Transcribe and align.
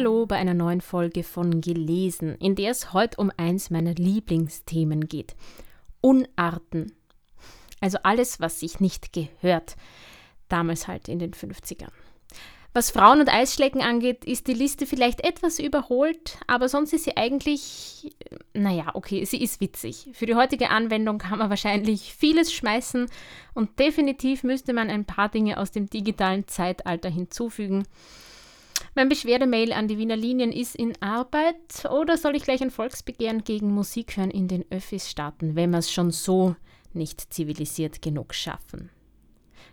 Hallo 0.00 0.24
bei 0.24 0.36
einer 0.36 0.54
neuen 0.54 0.80
Folge 0.80 1.22
von 1.22 1.60
Gelesen, 1.60 2.34
in 2.36 2.54
der 2.54 2.70
es 2.70 2.94
heute 2.94 3.18
um 3.18 3.30
eins 3.36 3.68
meiner 3.68 3.92
Lieblingsthemen 3.92 5.08
geht. 5.08 5.36
Unarten. 6.00 6.94
Also 7.82 7.98
alles, 8.02 8.40
was 8.40 8.60
sich 8.60 8.80
nicht 8.80 9.12
gehört. 9.12 9.76
Damals 10.48 10.88
halt 10.88 11.08
in 11.08 11.18
den 11.18 11.32
50ern. 11.32 11.90
Was 12.72 12.90
Frauen 12.90 13.20
und 13.20 13.28
Eisschlecken 13.28 13.82
angeht, 13.82 14.24
ist 14.24 14.46
die 14.46 14.54
Liste 14.54 14.86
vielleicht 14.86 15.20
etwas 15.20 15.58
überholt, 15.58 16.38
aber 16.46 16.70
sonst 16.70 16.94
ist 16.94 17.04
sie 17.04 17.18
eigentlich, 17.18 18.16
naja, 18.54 18.92
okay, 18.94 19.26
sie 19.26 19.42
ist 19.42 19.60
witzig. 19.60 20.08
Für 20.14 20.24
die 20.24 20.34
heutige 20.34 20.70
Anwendung 20.70 21.18
kann 21.18 21.40
man 21.40 21.50
wahrscheinlich 21.50 22.14
vieles 22.14 22.54
schmeißen 22.54 23.10
und 23.52 23.78
definitiv 23.78 24.44
müsste 24.44 24.72
man 24.72 24.88
ein 24.88 25.04
paar 25.04 25.28
Dinge 25.28 25.58
aus 25.58 25.72
dem 25.72 25.90
digitalen 25.90 26.48
Zeitalter 26.48 27.10
hinzufügen. 27.10 27.84
Mein 28.96 29.08
Beschwerdemail 29.08 29.72
an 29.72 29.86
die 29.86 29.98
Wiener 29.98 30.16
Linien 30.16 30.50
ist 30.50 30.74
in 30.74 31.00
Arbeit 31.00 31.84
oder 31.90 32.16
soll 32.16 32.34
ich 32.34 32.42
gleich 32.42 32.60
ein 32.60 32.72
Volksbegehren 32.72 33.44
gegen 33.44 33.72
Musik 33.72 34.16
hören 34.16 34.32
in 34.32 34.48
den 34.48 34.64
Öffis 34.70 35.08
starten, 35.08 35.54
wenn 35.54 35.70
wir 35.70 35.78
es 35.78 35.92
schon 35.92 36.10
so 36.10 36.56
nicht 36.92 37.32
zivilisiert 37.32 38.02
genug 38.02 38.34
schaffen? 38.34 38.90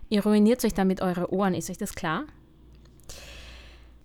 Ihr 0.08 0.22
ruiniert 0.22 0.64
euch 0.64 0.74
damit 0.74 1.02
eure 1.02 1.32
Ohren, 1.32 1.54
ist 1.54 1.68
euch 1.68 1.78
das 1.78 1.94
klar? 1.94 2.26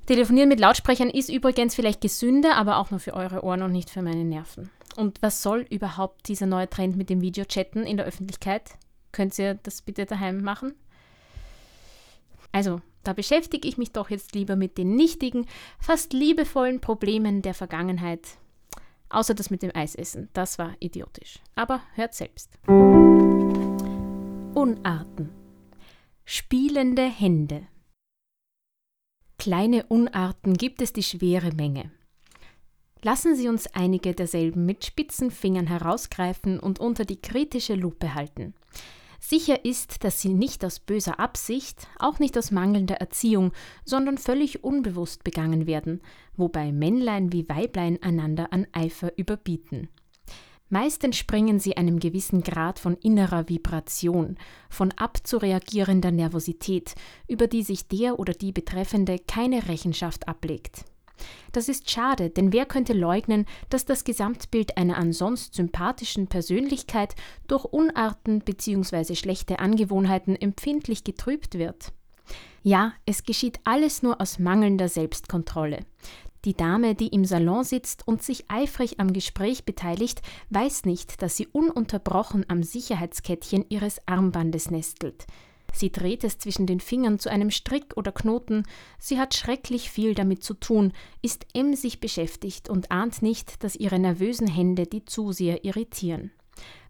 Telefonieren 0.07 0.49
mit 0.49 0.59
Lautsprechern 0.59 1.09
ist 1.09 1.29
übrigens 1.29 1.75
vielleicht 1.75 2.01
gesünder, 2.01 2.57
aber 2.57 2.77
auch 2.77 2.89
nur 2.89 2.99
für 2.99 3.13
eure 3.13 3.43
Ohren 3.43 3.61
und 3.61 3.71
nicht 3.71 3.91
für 3.91 4.01
meine 4.01 4.25
Nerven. 4.25 4.71
Und 4.97 5.21
was 5.21 5.43
soll 5.43 5.65
überhaupt 5.69 6.27
dieser 6.27 6.47
neue 6.47 6.69
Trend 6.69 6.97
mit 6.97 7.09
dem 7.09 7.21
Videochatten 7.21 7.85
in 7.85 7.97
der 7.97 8.05
Öffentlichkeit? 8.07 8.71
Könnt 9.11 9.37
ihr 9.37 9.53
das 9.53 9.83
bitte 9.83 10.05
daheim 10.05 10.41
machen? 10.41 10.73
Also, 12.53 12.81
da 13.03 13.11
beschäftige 13.11 13.67
ich 13.67 13.77
mich 13.77 13.91
doch 13.91 14.09
jetzt 14.09 14.33
lieber 14.33 14.55
mit 14.55 14.77
den 14.77 14.95
nichtigen, 14.95 15.45
fast 15.79 16.13
liebevollen 16.13 16.79
Problemen 16.79 17.41
der 17.41 17.53
Vergangenheit. 17.53 18.37
Außer 19.09 19.33
das 19.33 19.49
mit 19.49 19.61
dem 19.61 19.75
Eisessen, 19.75 20.29
das 20.33 20.57
war 20.57 20.75
idiotisch. 20.79 21.39
Aber 21.55 21.81
hört 21.95 22.13
selbst. 22.13 22.57
Unarten. 24.55 25.29
Spielende 26.23 27.03
Hände. 27.03 27.67
Kleine 29.37 29.85
Unarten 29.87 30.53
gibt 30.53 30.81
es 30.81 30.93
die 30.93 31.03
schwere 31.03 31.51
Menge. 31.51 31.91
Lassen 33.01 33.35
Sie 33.35 33.49
uns 33.49 33.67
einige 33.67 34.13
derselben 34.13 34.65
mit 34.65 34.85
spitzen 34.85 35.29
Fingern 35.31 35.67
herausgreifen 35.67 36.59
und 36.59 36.79
unter 36.79 37.03
die 37.03 37.19
kritische 37.19 37.75
Lupe 37.75 38.15
halten. 38.15 38.53
Sicher 39.25 39.63
ist, 39.63 40.03
dass 40.03 40.19
sie 40.19 40.33
nicht 40.33 40.65
aus 40.65 40.81
böser 40.81 41.17
Absicht, 41.17 41.87
auch 41.97 42.19
nicht 42.19 42.37
aus 42.37 42.51
mangelnder 42.51 42.95
Erziehung, 42.95 43.53
sondern 43.85 44.17
völlig 44.17 44.65
unbewusst 44.65 45.23
begangen 45.23 45.65
werden, 45.65 46.01
wobei 46.35 46.73
Männlein 46.73 47.31
wie 47.31 47.47
Weiblein 47.47 48.03
einander 48.03 48.51
an 48.51 48.67
Eifer 48.73 49.17
überbieten. 49.17 49.87
Meist 50.67 51.05
entspringen 51.05 51.57
sie 51.61 51.77
einem 51.77 51.99
gewissen 51.99 52.43
Grad 52.43 52.79
von 52.79 52.97
innerer 52.97 53.47
Vibration, 53.47 54.35
von 54.69 54.91
abzureagierender 54.91 56.11
Nervosität, 56.11 56.93
über 57.25 57.47
die 57.47 57.63
sich 57.63 57.87
der 57.87 58.19
oder 58.19 58.33
die 58.33 58.51
Betreffende 58.51 59.19
keine 59.25 59.69
Rechenschaft 59.69 60.27
ablegt. 60.27 60.83
Das 61.51 61.69
ist 61.69 61.89
schade, 61.89 62.29
denn 62.29 62.51
wer 62.51 62.65
könnte 62.65 62.93
leugnen, 62.93 63.45
dass 63.69 63.85
das 63.85 64.03
Gesamtbild 64.03 64.77
einer 64.77 64.97
ansonst 64.97 65.53
sympathischen 65.53 66.27
Persönlichkeit 66.27 67.15
durch 67.47 67.65
Unarten 67.65 68.39
bzw. 68.39 69.15
schlechte 69.15 69.59
Angewohnheiten 69.59 70.35
empfindlich 70.35 71.03
getrübt 71.03 71.57
wird? 71.57 71.93
Ja, 72.63 72.93
es 73.05 73.23
geschieht 73.23 73.59
alles 73.65 74.03
nur 74.03 74.21
aus 74.21 74.39
mangelnder 74.39 74.87
Selbstkontrolle. 74.87 75.79
Die 76.45 76.55
Dame, 76.55 76.93
die 76.93 77.07
im 77.07 77.23
Salon 77.23 77.63
sitzt 77.63 78.05
und 78.05 78.21
sich 78.21 78.49
eifrig 78.49 78.99
am 78.99 79.13
Gespräch 79.13 79.63
beteiligt, 79.63 80.21
weiß 80.49 80.83
nicht, 80.85 81.21
dass 81.21 81.37
sie 81.37 81.47
ununterbrochen 81.47 82.45
am 82.49 82.63
Sicherheitskettchen 82.63 83.65
ihres 83.69 84.05
Armbandes 84.07 84.69
nestelt. 84.69 85.25
Sie 85.73 85.91
dreht 85.91 86.23
es 86.23 86.37
zwischen 86.37 86.67
den 86.67 86.79
Fingern 86.79 87.17
zu 87.17 87.29
einem 87.29 87.49
Strick 87.49 87.97
oder 87.97 88.11
Knoten, 88.11 88.63
sie 88.99 89.19
hat 89.19 89.33
schrecklich 89.33 89.89
viel 89.89 90.13
damit 90.13 90.43
zu 90.43 90.53
tun, 90.53 90.93
ist 91.23 91.47
emsig 91.55 91.99
beschäftigt 91.99 92.69
und 92.69 92.91
ahnt 92.91 93.23
nicht, 93.23 93.63
dass 93.63 93.75
ihre 93.75 93.97
nervösen 93.97 94.47
Hände 94.47 94.85
die 94.85 95.03
Zuseher 95.03 95.65
irritieren. 95.65 96.31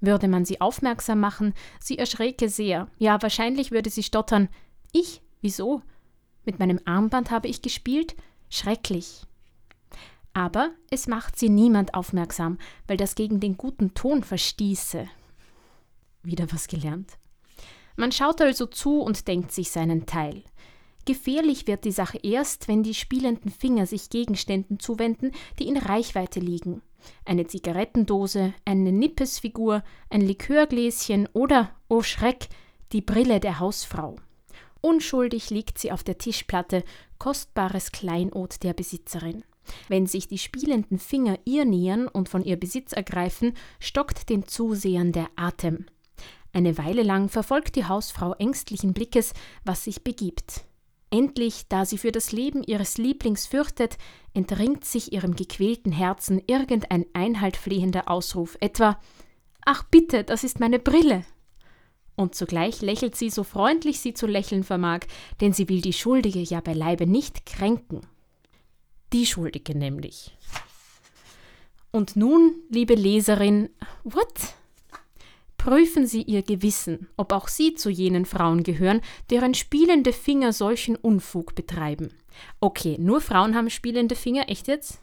Würde 0.01 0.27
man 0.27 0.44
sie 0.44 0.59
aufmerksam 0.59 1.21
machen, 1.21 1.53
sie 1.79 1.97
erschrecke 1.97 2.49
sehr, 2.49 2.89
ja 2.97 3.21
wahrscheinlich 3.21 3.71
würde 3.71 3.89
sie 3.89 4.03
stottern 4.03 4.49
Ich? 4.91 5.21
Wieso? 5.39 5.81
Mit 6.45 6.59
meinem 6.59 6.79
Armband 6.83 7.31
habe 7.31 7.47
ich 7.47 7.61
gespielt? 7.61 8.15
Schrecklich. 8.50 9.23
Aber 10.33 10.71
es 10.89 11.07
macht 11.07 11.39
sie 11.39 11.50
niemand 11.50 11.94
aufmerksam, 11.94 12.57
weil 12.88 12.97
das 12.97 13.15
gegen 13.15 13.39
den 13.39 13.55
guten 13.55 13.94
Ton 13.94 14.23
verstieße. 14.23 15.07
Wieder 16.23 16.51
was 16.51 16.67
gelernt. 16.67 17.17
Man 17.95 18.11
schaut 18.11 18.41
also 18.41 18.65
zu 18.65 19.01
und 19.01 19.27
denkt 19.27 19.51
sich 19.51 19.71
seinen 19.71 20.05
Teil. 20.05 20.43
Gefährlich 21.05 21.67
wird 21.67 21.83
die 21.83 21.91
Sache 21.91 22.17
erst, 22.23 22.67
wenn 22.67 22.81
die 22.81 22.93
spielenden 22.93 23.51
Finger 23.51 23.85
sich 23.85 24.09
Gegenständen 24.09 24.79
zuwenden, 24.79 25.31
die 25.59 25.67
in 25.67 25.77
Reichweite 25.77 26.39
liegen. 26.39 26.81
Eine 27.25 27.45
Zigarettendose, 27.45 28.53
eine 28.63 28.91
Nippesfigur, 28.93 29.83
ein 30.09 30.21
Likörgläschen 30.21 31.27
oder, 31.33 31.71
oh 31.89 32.01
Schreck, 32.01 32.47
die 32.93 33.01
Brille 33.01 33.41
der 33.41 33.59
Hausfrau. 33.59 34.15
Unschuldig 34.79 35.49
liegt 35.49 35.77
sie 35.77 35.91
auf 35.91 36.03
der 36.03 36.17
Tischplatte, 36.17 36.83
kostbares 37.17 37.91
Kleinod 37.91 38.63
der 38.63 38.73
Besitzerin. 38.73 39.43
Wenn 39.87 40.07
sich 40.07 40.27
die 40.27 40.37
spielenden 40.37 40.99
Finger 40.99 41.37
ihr 41.45 41.65
nähern 41.65 42.07
und 42.07 42.29
von 42.29 42.43
ihr 42.43 42.57
Besitz 42.57 42.91
ergreifen, 42.91 43.53
stockt 43.79 44.29
den 44.29 44.47
Zusehern 44.47 45.11
der 45.11 45.29
Atem. 45.35 45.85
Eine 46.53 46.77
Weile 46.77 47.03
lang 47.03 47.27
verfolgt 47.29 47.75
die 47.75 47.85
Hausfrau 47.85 48.33
ängstlichen 48.35 48.93
Blickes, 48.93 49.33
was 49.65 49.83
sich 49.83 50.03
begibt. 50.03 50.61
Endlich, 51.09 51.67
da 51.67 51.85
sie 51.85 51.97
für 51.97 52.11
das 52.11 52.31
Leben 52.31 52.63
ihres 52.63 52.97
Lieblings 52.97 53.45
fürchtet, 53.45 53.97
entringt 54.33 54.85
sich 54.85 55.11
ihrem 55.11 55.35
gequälten 55.35 55.91
Herzen 55.91 56.41
irgendein 56.47 57.05
einhaltflehender 57.13 58.09
Ausruf, 58.09 58.57
etwa 58.61 58.99
Ach 59.65 59.83
bitte, 59.83 60.23
das 60.23 60.43
ist 60.43 60.59
meine 60.59 60.79
Brille. 60.79 61.25
Und 62.15 62.35
zugleich 62.35 62.81
lächelt 62.81 63.15
sie 63.15 63.29
so 63.29 63.43
freundlich 63.43 63.99
sie 63.99 64.13
zu 64.13 64.27
lächeln 64.27 64.63
vermag, 64.63 65.01
denn 65.41 65.51
sie 65.51 65.67
will 65.67 65.81
die 65.81 65.93
Schuldige 65.93 66.39
ja 66.39 66.61
beileibe 66.61 67.07
nicht 67.07 67.45
kränken 67.45 68.01
die 69.13 69.25
Schuldige 69.25 69.77
nämlich. 69.77 70.35
Und 71.91 72.15
nun, 72.15 72.55
liebe 72.69 72.95
Leserin, 72.95 73.69
what? 74.03 74.55
Prüfen 75.63 76.06
Sie 76.07 76.24
Ihr 76.24 76.41
Gewissen, 76.41 77.07
ob 77.16 77.31
auch 77.31 77.47
Sie 77.47 77.74
zu 77.74 77.90
jenen 77.90 78.25
Frauen 78.25 78.63
gehören, 78.63 79.00
deren 79.29 79.53
spielende 79.53 80.12
Finger 80.12 80.51
solchen 80.51 80.97
Unfug 80.97 81.56
betreiben. 81.56 82.09
Okay, 82.59 82.97
nur 83.00 83.22
Frauen 83.22 83.56
haben 83.56 83.69
spielende 83.69 84.16
Finger, 84.16 84.50
echt 84.50 84.68
jetzt? 84.68 85.00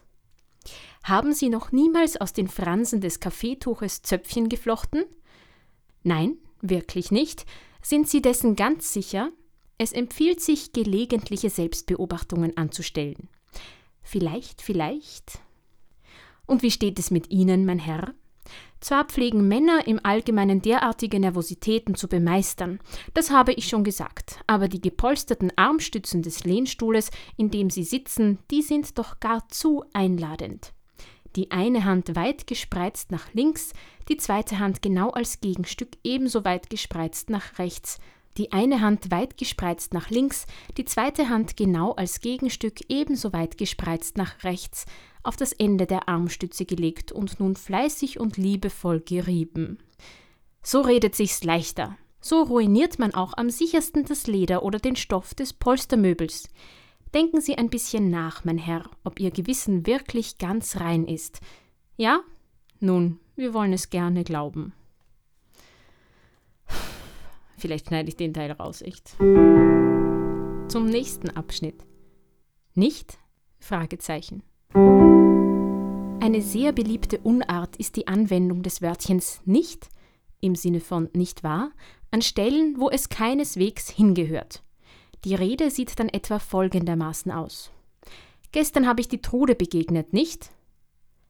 Haben 1.03 1.33
Sie 1.33 1.49
noch 1.49 1.71
niemals 1.71 2.15
aus 2.15 2.33
den 2.33 2.47
Fransen 2.47 3.01
des 3.01 3.19
Kaffeetuches 3.19 4.03
Zöpfchen 4.03 4.49
geflochten? 4.49 5.05
Nein, 6.03 6.37
wirklich 6.61 7.09
nicht. 7.09 7.47
Sind 7.81 8.07
Sie 8.07 8.21
dessen 8.21 8.55
ganz 8.55 8.93
sicher? 8.93 9.31
Es 9.79 9.91
empfiehlt 9.93 10.41
sich, 10.41 10.73
gelegentliche 10.73 11.49
Selbstbeobachtungen 11.49 12.55
anzustellen. 12.55 13.29
Vielleicht, 14.03 14.61
vielleicht. 14.61 15.39
Und 16.45 16.61
wie 16.61 16.69
steht 16.69 16.99
es 16.99 17.09
mit 17.09 17.31
Ihnen, 17.31 17.65
mein 17.65 17.79
Herr? 17.79 18.13
Zwar 18.81 19.05
pflegen 19.05 19.47
Männer 19.47 19.85
im 19.85 19.99
Allgemeinen 20.03 20.63
derartige 20.63 21.19
Nervositäten 21.19 21.93
zu 21.93 22.07
bemeistern, 22.07 22.79
das 23.13 23.29
habe 23.29 23.53
ich 23.53 23.67
schon 23.67 23.83
gesagt, 23.83 24.39
aber 24.47 24.67
die 24.67 24.81
gepolsterten 24.81 25.51
Armstützen 25.55 26.23
des 26.23 26.43
Lehnstuhles, 26.43 27.11
in 27.37 27.51
dem 27.51 27.69
sie 27.69 27.83
sitzen, 27.83 28.39
die 28.49 28.63
sind 28.63 28.97
doch 28.97 29.19
gar 29.19 29.47
zu 29.49 29.83
einladend. 29.93 30.73
Die 31.35 31.51
eine 31.51 31.85
Hand 31.85 32.15
weit 32.15 32.47
gespreizt 32.47 33.11
nach 33.11 33.31
links, 33.33 33.71
die 34.09 34.17
zweite 34.17 34.57
Hand 34.57 34.81
genau 34.81 35.11
als 35.11 35.39
Gegenstück 35.41 35.91
ebenso 36.03 36.43
weit 36.43 36.69
gespreizt 36.69 37.29
nach 37.29 37.59
rechts, 37.59 37.99
die 38.37 38.51
eine 38.51 38.81
Hand 38.81 39.11
weit 39.11 39.37
gespreizt 39.37 39.93
nach 39.93 40.09
links, 40.09 40.45
die 40.77 40.85
zweite 40.85 41.29
Hand 41.29 41.55
genau 41.55 41.91
als 41.91 42.19
Gegenstück 42.19 42.79
ebenso 42.89 43.31
weit 43.31 43.57
gespreizt 43.57 44.17
nach 44.17 44.43
rechts, 44.43 44.85
auf 45.23 45.35
das 45.35 45.53
Ende 45.53 45.85
der 45.85 46.07
Armstütze 46.07 46.65
gelegt 46.65 47.11
und 47.11 47.39
nun 47.39 47.55
fleißig 47.55 48.19
und 48.19 48.37
liebevoll 48.37 48.99
gerieben. 48.99 49.79
So 50.63 50.81
redet 50.81 51.15
sich's 51.15 51.43
leichter. 51.43 51.97
So 52.19 52.43
ruiniert 52.43 52.99
man 52.99 53.13
auch 53.15 53.33
am 53.35 53.49
sichersten 53.49 54.05
das 54.05 54.27
Leder 54.27 54.63
oder 54.63 54.79
den 54.79 54.95
Stoff 54.95 55.33
des 55.33 55.53
Polstermöbels. 55.53 56.49
Denken 57.13 57.41
Sie 57.41 57.57
ein 57.57 57.69
bisschen 57.69 58.09
nach, 58.09 58.45
mein 58.45 58.57
Herr, 58.57 58.89
ob 59.03 59.19
Ihr 59.19 59.31
Gewissen 59.31 59.87
wirklich 59.87 60.37
ganz 60.37 60.79
rein 60.79 61.05
ist. 61.05 61.41
Ja? 61.97 62.21
Nun, 62.79 63.19
wir 63.35 63.53
wollen 63.53 63.73
es 63.73 63.89
gerne 63.89 64.23
glauben. 64.23 64.73
Vielleicht 67.57 67.87
schneide 67.87 68.09
ich 68.09 68.15
den 68.15 68.33
Teil 68.33 68.51
raus, 68.51 68.81
echt. 68.81 69.15
Zum 69.19 70.85
nächsten 70.85 71.29
Abschnitt. 71.31 71.85
Nicht 72.73 73.17
Fragezeichen. 73.59 74.41
Eine 76.21 76.43
sehr 76.43 76.71
beliebte 76.71 77.17
Unart 77.17 77.77
ist 77.77 77.95
die 77.95 78.07
Anwendung 78.07 78.61
des 78.61 78.83
Wörtchens 78.83 79.41
nicht 79.45 79.89
im 80.39 80.53
Sinne 80.53 80.79
von 80.79 81.09
nicht 81.13 81.41
wahr 81.41 81.71
an 82.11 82.21
Stellen, 82.21 82.75
wo 82.77 82.91
es 82.91 83.09
keineswegs 83.09 83.89
hingehört. 83.89 84.61
Die 85.25 85.33
Rede 85.33 85.71
sieht 85.71 85.97
dann 85.99 86.09
etwa 86.09 86.37
folgendermaßen 86.37 87.31
aus. 87.31 87.71
Gestern 88.51 88.85
habe 88.87 89.01
ich 89.01 89.07
die 89.07 89.23
Trude 89.23 89.55
begegnet, 89.55 90.13
nicht? 90.13 90.51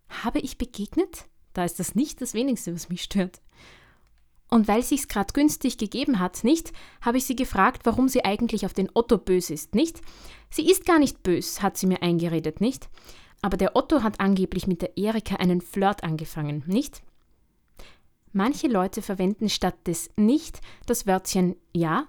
Habe 0.09 0.39
ich 0.39 0.57
begegnet? 0.57 1.23
Da 1.53 1.63
ist 1.63 1.79
das 1.79 1.95
nicht 1.95 2.21
das 2.21 2.33
wenigste, 2.33 2.75
was 2.75 2.89
mich 2.89 3.03
stört. 3.03 3.41
Und 4.49 4.67
weil 4.67 4.83
sich's 4.83 5.07
grad 5.07 5.33
günstig 5.33 5.77
gegeben 5.77 6.19
hat, 6.19 6.43
nicht, 6.43 6.73
habe 6.99 7.17
ich 7.17 7.25
sie 7.25 7.37
gefragt, 7.37 7.85
warum 7.85 8.09
sie 8.09 8.25
eigentlich 8.25 8.65
auf 8.65 8.73
den 8.73 8.89
Otto 8.93 9.17
bös 9.17 9.51
ist, 9.51 9.73
nicht? 9.73 10.01
Sie 10.49 10.69
ist 10.69 10.85
gar 10.85 10.99
nicht 10.99 11.23
bös, 11.23 11.61
hat 11.61 11.77
sie 11.77 11.87
mir 11.87 12.01
eingeredet, 12.01 12.59
nicht? 12.59 12.89
Aber 13.41 13.57
der 13.57 13.75
Otto 13.75 14.03
hat 14.03 14.19
angeblich 14.19 14.67
mit 14.67 14.81
der 14.81 14.97
Erika 14.97 15.35
einen 15.35 15.61
Flirt 15.61 16.03
angefangen, 16.03 16.63
nicht? 16.67 17.01
Manche 18.33 18.67
Leute 18.67 19.01
verwenden 19.01 19.49
statt 19.49 19.75
des 19.87 20.09
nicht 20.15 20.61
das 20.85 21.05
Wörtchen 21.07 21.55
ja, 21.73 22.05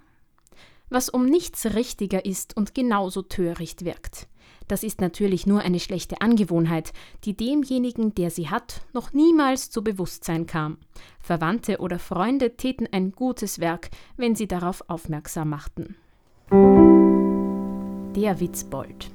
was 0.89 1.09
um 1.09 1.25
nichts 1.25 1.65
richtiger 1.73 2.23
ist 2.25 2.55
und 2.55 2.75
genauso 2.75 3.23
töricht 3.23 3.83
wirkt. 3.83 4.27
Das 4.67 4.83
ist 4.83 5.01
natürlich 5.01 5.45
nur 5.45 5.61
eine 5.61 5.79
schlechte 5.79 6.21
Angewohnheit, 6.21 6.93
die 7.25 7.35
demjenigen, 7.35 8.15
der 8.15 8.29
sie 8.29 8.49
hat, 8.49 8.81
noch 8.93 9.11
niemals 9.11 9.69
zu 9.71 9.83
Bewusstsein 9.83 10.45
kam. 10.45 10.77
Verwandte 11.19 11.79
oder 11.79 11.99
Freunde 11.99 12.55
täten 12.55 12.87
ein 12.89 13.11
gutes 13.11 13.59
Werk, 13.59 13.89
wenn 14.15 14.35
sie 14.35 14.47
darauf 14.47 14.83
aufmerksam 14.87 15.49
machten. 15.49 15.95
Der 18.15 18.39
Witzbold 18.39 19.11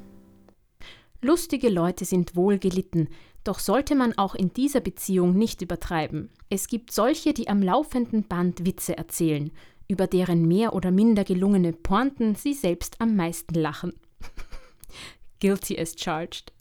Lustige 1.20 1.68
Leute 1.68 2.04
sind 2.04 2.36
wohl 2.36 2.58
gelitten, 2.58 3.08
doch 3.42 3.58
sollte 3.58 3.94
man 3.94 4.16
auch 4.16 4.34
in 4.34 4.52
dieser 4.52 4.80
Beziehung 4.80 5.34
nicht 5.36 5.62
übertreiben. 5.62 6.30
Es 6.48 6.68
gibt 6.68 6.92
solche, 6.92 7.34
die 7.34 7.48
am 7.48 7.62
laufenden 7.62 8.24
Band 8.24 8.64
Witze 8.64 8.96
erzählen, 8.96 9.50
über 9.88 10.06
deren 10.06 10.46
mehr 10.46 10.74
oder 10.74 10.90
minder 10.90 11.24
gelungene 11.24 11.72
Pointen 11.72 12.34
sie 12.34 12.54
selbst 12.54 13.00
am 13.00 13.16
meisten 13.16 13.54
lachen. 13.54 13.94
Guilty 15.40 15.78
as 15.78 15.94
charged. 15.98 16.52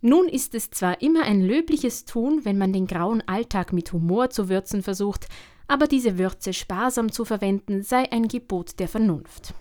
Nun 0.00 0.28
ist 0.28 0.54
es 0.54 0.70
zwar 0.70 1.02
immer 1.02 1.24
ein 1.24 1.42
löbliches 1.42 2.06
Tun, 2.06 2.44
wenn 2.44 2.56
man 2.56 2.72
den 2.72 2.86
grauen 2.86 3.22
Alltag 3.26 3.74
mit 3.74 3.92
Humor 3.92 4.30
zu 4.30 4.48
würzen 4.48 4.82
versucht, 4.82 5.28
aber 5.68 5.86
diese 5.86 6.18
Würze 6.18 6.54
sparsam 6.54 7.12
zu 7.12 7.26
verwenden 7.26 7.82
sei 7.82 8.10
ein 8.10 8.26
Gebot 8.26 8.78
der 8.78 8.88
Vernunft. 8.88 9.54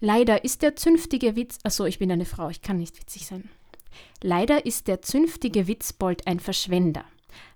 Leider 0.00 0.44
ist 0.44 0.62
der 0.62 0.76
zünftige 0.76 1.36
Witz, 1.36 1.58
achso, 1.62 1.84
ich 1.84 1.98
bin 1.98 2.10
eine 2.10 2.24
Frau, 2.24 2.48
ich 2.48 2.62
kann 2.62 2.78
nicht 2.78 2.98
witzig 2.98 3.26
sein. 3.26 3.50
Leider 4.22 4.64
ist 4.64 4.88
der 4.88 5.02
zünftige 5.02 5.66
Witzbold 5.66 6.26
ein 6.26 6.40
Verschwender. 6.40 7.04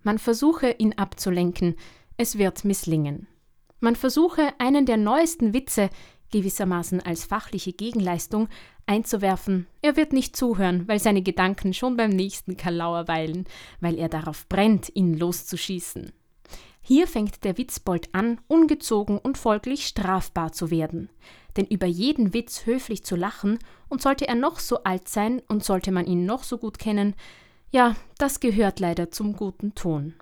Man 0.03 0.19
versuche, 0.19 0.71
ihn 0.73 0.93
abzulenken, 0.93 1.77
es 2.19 2.37
wird 2.37 2.65
misslingen. 2.65 3.27
Man 3.81 3.97
versuche, 3.97 4.53
einen 4.59 4.85
der 4.85 4.99
neuesten 4.99 5.55
Witze, 5.55 5.89
gewissermaßen 6.33 7.01
als 7.01 7.25
fachliche 7.25 7.73
Gegenleistung, 7.73 8.49
einzuwerfen, 8.87 9.67
er 9.81 9.97
wird 9.97 10.13
nicht 10.13 10.37
zuhören, 10.37 10.87
weil 10.87 10.99
seine 10.99 11.23
Gedanken 11.23 11.73
schon 11.73 11.97
beim 11.97 12.11
nächsten 12.11 12.59
Kalauer 12.59 13.09
weilen, 13.09 13.47
weil 13.81 13.99
er 13.99 14.09
darauf 14.11 14.47
brennt, 14.49 14.91
ihn 14.95 15.15
loszuschießen. 15.15 16.13
Hier 16.87 17.07
fängt 17.07 17.45
der 17.45 17.57
Witzbold 17.57 18.15
an, 18.15 18.39
ungezogen 18.47 19.19
und 19.19 19.39
folglich 19.39 19.87
strafbar 19.87 20.53
zu 20.53 20.71
werden. 20.71 21.09
Denn 21.57 21.65
über 21.67 21.87
jeden 21.87 22.35
Witz 22.35 22.67
höflich 22.67 23.05
zu 23.05 23.17
lachen, 23.17 23.59
und 23.89 24.03
sollte 24.03 24.29
er 24.29 24.35
noch 24.35 24.59
so 24.59 24.83
alt 24.83 25.09
sein 25.09 25.41
und 25.49 25.65
sollte 25.65 25.93
man 25.93 26.05
ihn 26.05 26.27
noch 26.27 26.45
so 26.45 26.59
gut 26.59 26.79
kennen, 26.79 27.15
ja, 27.71 27.97
das 28.19 28.39
gehört 28.39 28.81
leider 28.81 29.11
zum 29.11 29.35
guten 29.35 29.75
Ton. 29.75 30.13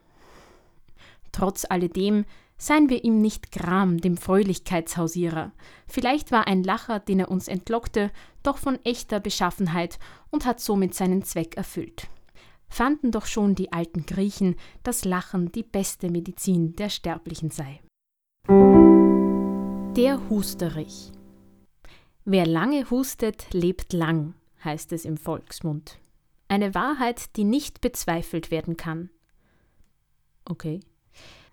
Trotz 1.32 1.67
alledem 1.69 2.25
Seien 2.59 2.88
wir 2.88 3.03
ihm 3.03 3.20
nicht 3.20 3.50
gram, 3.50 4.00
dem 4.00 4.17
Fröhlichkeitshausierer. 4.17 5.50
Vielleicht 5.88 6.31
war 6.31 6.47
ein 6.47 6.62
Lacher, 6.62 7.00
den 7.00 7.19
er 7.19 7.29
uns 7.29 7.49
entlockte, 7.49 8.12
doch 8.44 8.56
von 8.56 8.79
echter 8.85 9.19
Beschaffenheit 9.19 9.99
und 10.31 10.47
hat 10.47 10.61
somit 10.61 10.94
seinen 10.94 11.25
Zweck 11.25 11.56
erfüllt. 11.56 12.06
Fanden 12.73 13.11
doch 13.11 13.27
schon 13.27 13.55
die 13.55 13.71
alten 13.71 14.07
Griechen, 14.07 14.57
dass 14.83 15.05
Lachen 15.05 15.53
die 15.53 15.63
beste 15.63 16.11
Medizin 16.11 16.75
der 16.75 16.89
Sterblichen 16.89 17.51
sei. 17.51 17.83
Der 19.95 20.19
Husterich. 20.31 21.13
Wer 22.25 22.47
lange 22.47 22.89
hustet, 22.89 23.53
lebt 23.53 23.93
lang, 23.93 24.33
heißt 24.65 24.91
es 24.93 25.05
im 25.05 25.19
Volksmund. 25.19 25.99
Eine 26.49 26.75
Wahrheit, 26.75 27.37
die 27.37 27.45
nicht 27.45 27.83
bezweifelt 27.83 28.51
werden 28.51 28.79
kann. 28.79 29.11
Okay. 30.47 30.81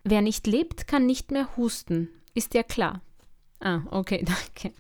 Wer 0.06 0.22
nicht 0.22 0.48
lebt, 0.48 0.88
kann 0.88 1.06
nicht 1.06 1.32
mehr 1.32 1.58
husten. 1.58 2.08
Ist 2.34 2.54
ja 2.54 2.64
klar. 2.64 3.02
Ah, 3.60 3.82
okay, 3.92 4.24
danke. 4.56 4.74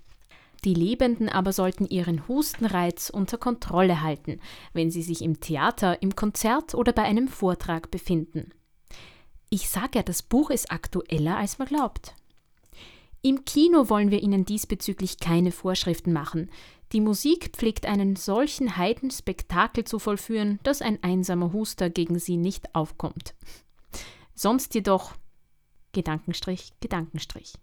Die 0.65 0.73
Lebenden 0.73 1.29
aber 1.29 1.53
sollten 1.53 1.85
ihren 1.85 2.27
Hustenreiz 2.27 3.09
unter 3.09 3.38
Kontrolle 3.38 4.01
halten, 4.01 4.41
wenn 4.73 4.91
sie 4.91 5.03
sich 5.03 5.21
im 5.21 5.39
Theater, 5.39 6.01
im 6.01 6.15
Konzert 6.15 6.75
oder 6.75 6.91
bei 6.91 7.03
einem 7.03 7.27
Vortrag 7.27 7.91
befinden. 7.91 8.51
Ich 9.50 9.69
sage 9.69 10.00
ja, 10.00 10.03
das 10.03 10.21
Buch 10.21 10.50
ist 10.50 10.71
aktueller, 10.71 11.38
als 11.38 11.57
man 11.57 11.67
glaubt. 11.67 12.13
Im 13.21 13.45
Kino 13.45 13.89
wollen 13.89 14.11
wir 14.11 14.21
Ihnen 14.21 14.45
diesbezüglich 14.45 15.19
keine 15.19 15.51
Vorschriften 15.51 16.13
machen. 16.13 16.50
Die 16.91 17.01
Musik 17.01 17.51
pflegt 17.56 17.85
einen 17.85 18.15
solchen 18.15 18.77
Heidenspektakel 18.77 19.83
zu 19.83 20.00
vollführen, 20.00 20.59
dass 20.63 20.81
ein 20.81 21.03
einsamer 21.03 21.51
Huster 21.51 21.89
gegen 21.89 22.17
sie 22.17 22.38
nicht 22.38 22.73
aufkommt. 22.75 23.35
Sonst 24.35 24.73
jedoch 24.73 25.13
Gedankenstrich, 25.91 26.71
Gedankenstrich. 26.79 27.53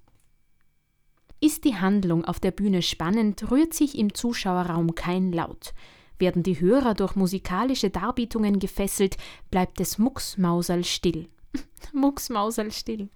Ist 1.40 1.64
die 1.64 1.76
Handlung 1.76 2.24
auf 2.24 2.40
der 2.40 2.50
Bühne 2.50 2.82
spannend, 2.82 3.50
rührt 3.50 3.74
sich 3.74 3.98
im 3.98 4.14
Zuschauerraum 4.14 4.94
kein 4.94 5.32
Laut. 5.32 5.74
Werden 6.18 6.42
die 6.42 6.60
Hörer 6.60 6.94
durch 6.94 7.14
musikalische 7.14 7.90
Darbietungen 7.90 8.58
gefesselt, 8.58 9.16
bleibt 9.50 9.80
es 9.80 9.98
mucksmauserl 9.98 10.84
still. 10.84 11.28
mucksmauserl 11.92 12.72
still. 12.72 13.10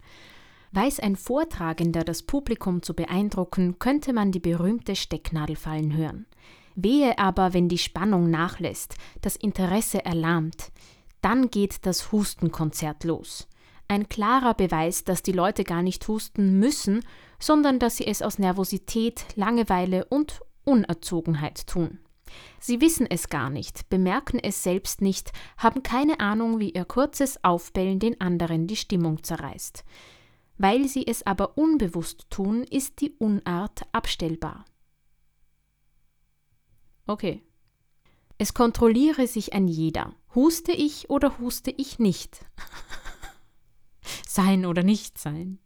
Weiß 0.72 1.00
ein 1.00 1.16
Vortragender 1.16 2.04
das 2.04 2.22
Publikum 2.22 2.82
zu 2.82 2.94
beeindrucken, 2.94 3.78
könnte 3.78 4.12
man 4.12 4.32
die 4.32 4.38
berühmte 4.38 4.94
Stecknadel 4.94 5.56
fallen 5.56 5.96
hören. 5.96 6.26
Wehe 6.76 7.18
aber, 7.18 7.54
wenn 7.54 7.68
die 7.68 7.78
Spannung 7.78 8.30
nachlässt, 8.30 8.94
das 9.22 9.36
Interesse 9.36 10.04
erlahmt, 10.04 10.70
dann 11.22 11.50
geht 11.50 11.86
das 11.86 12.12
Hustenkonzert 12.12 13.04
los. 13.04 13.48
Ein 13.90 14.08
klarer 14.08 14.54
Beweis, 14.54 15.02
dass 15.02 15.20
die 15.20 15.32
Leute 15.32 15.64
gar 15.64 15.82
nicht 15.82 16.06
husten 16.06 16.60
müssen, 16.60 17.04
sondern 17.40 17.80
dass 17.80 17.96
sie 17.96 18.06
es 18.06 18.22
aus 18.22 18.38
Nervosität, 18.38 19.24
Langeweile 19.34 20.04
und 20.04 20.42
Unerzogenheit 20.64 21.66
tun. 21.66 21.98
Sie 22.60 22.80
wissen 22.80 23.04
es 23.10 23.28
gar 23.30 23.50
nicht, 23.50 23.88
bemerken 23.88 24.38
es 24.38 24.62
selbst 24.62 25.02
nicht, 25.02 25.32
haben 25.56 25.82
keine 25.82 26.20
Ahnung, 26.20 26.60
wie 26.60 26.70
ihr 26.70 26.84
kurzes 26.84 27.42
Aufbellen 27.42 27.98
den 27.98 28.20
anderen 28.20 28.68
die 28.68 28.76
Stimmung 28.76 29.24
zerreißt. 29.24 29.84
Weil 30.56 30.86
sie 30.86 31.04
es 31.04 31.26
aber 31.26 31.58
unbewusst 31.58 32.30
tun, 32.30 32.62
ist 32.62 33.00
die 33.00 33.10
Unart 33.18 33.82
abstellbar. 33.90 34.66
Okay. 37.08 37.42
Es 38.38 38.54
kontrolliere 38.54 39.26
sich 39.26 39.52
ein 39.52 39.66
jeder. 39.66 40.14
Huste 40.32 40.70
ich 40.70 41.10
oder 41.10 41.40
huste 41.40 41.72
ich 41.72 41.98
nicht? 41.98 42.46
sein 44.26 44.66
oder 44.66 44.82
nicht 44.82 45.18
sein. 45.18 45.58